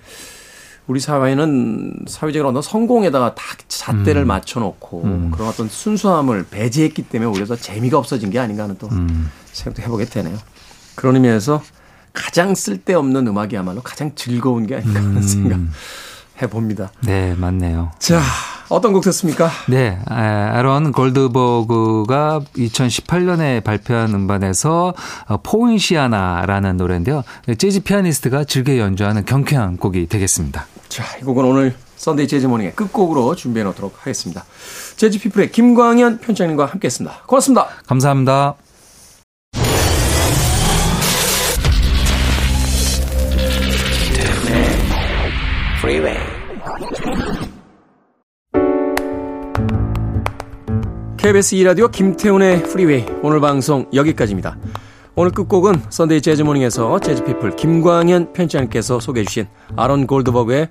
우리 0.87 1.01
사회는 1.01 2.05
사회적으로 2.07 2.51
어떤 2.51 2.63
성공에다가 2.63 3.35
다 3.35 3.43
잣대를 3.69 4.23
음. 4.23 4.29
맞춰놓고 4.29 5.03
음. 5.05 5.31
그런 5.33 5.49
어떤 5.49 5.69
순수함을 5.69 6.47
배제했기 6.51 7.03
때문에 7.03 7.31
오히려 7.31 7.47
더 7.47 7.57
재미가 7.57 7.99
없어진 7.99 8.31
게 8.31 8.39
아닌가 8.39 8.63
하는 8.65 8.77
또 8.79 8.89
음. 8.89 9.31
생각도 9.53 9.83
해보게 9.83 10.05
되네요. 10.07 10.37
그런 10.95 11.17
의미에서 11.17 11.63
가장 12.13 12.55
쓸데없는 12.55 13.27
음악이야말로 13.27 13.83
가장 13.83 14.13
즐거운 14.15 14.67
게 14.67 14.77
아닌가 14.77 15.01
하는 15.01 15.17
음. 15.17 15.23
생각 15.23 15.61
해봅니다. 16.41 16.93
네, 17.01 17.35
맞네요. 17.37 17.91
자, 17.99 18.21
어떤 18.69 18.93
곡 18.93 19.03
듣습니까? 19.05 19.51
네, 19.69 19.99
아론 20.07 20.93
골드버그가 20.93 22.41
2018년에 22.57 23.63
발표한 23.63 24.15
음반에서 24.15 24.95
어, 25.27 25.37
Poinciana라는 25.43 26.77
노래인데요. 26.79 27.23
재즈 27.59 27.81
피아니스트가 27.81 28.45
즐겨 28.45 28.79
연주하는 28.79 29.25
경쾌한 29.25 29.77
곡이 29.77 30.07
되겠습니다. 30.07 30.67
자, 30.89 31.05
이 31.19 31.23
곡은 31.23 31.45
오늘 31.45 31.75
Sunday 31.97 32.27
재즈 32.27 32.47
Morning의 32.47 32.75
끝곡으로 32.75 33.37
준비해 33.37 33.63
놓도록 33.65 33.95
하겠습니다. 34.01 34.45
재즈 34.97 35.21
피플의 35.21 35.53
김광현 35.53 36.19
편집장님과 36.19 36.67
함께 36.67 36.87
했습니다. 36.87 37.19
고맙습니다. 37.27 37.69
감사합니다. 37.87 38.57
KBS 51.17 51.57
2라디오 51.57 51.91
김태훈의 51.91 52.63
Freeway 52.63 53.05
오늘 53.21 53.41
방송 53.41 53.87
여기까지입니다. 53.93 54.57
오늘 55.17 55.33
끝곡은 55.33 55.83
Sunday 55.91 56.21
재즈 56.23 56.50
Morning에서 56.50 57.01
재즈피플 57.01 57.57
김광현 57.57 58.33
편집장님께서 58.33 59.01
소개해 59.01 59.25
주신 59.25 59.49
아론 59.75 60.07
골드버그의 60.07 60.69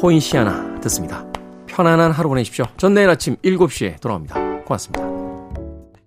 Poinciana 0.00 0.78
듣습니다. 0.82 1.26
편안한 1.66 2.12
하루 2.12 2.28
보내십시오. 2.28 2.64
전 2.76 2.94
내일 2.94 3.10
아침 3.10 3.34
7시에 3.38 4.00
돌아옵니다. 4.00 4.62
고맙습니다. 4.64 5.11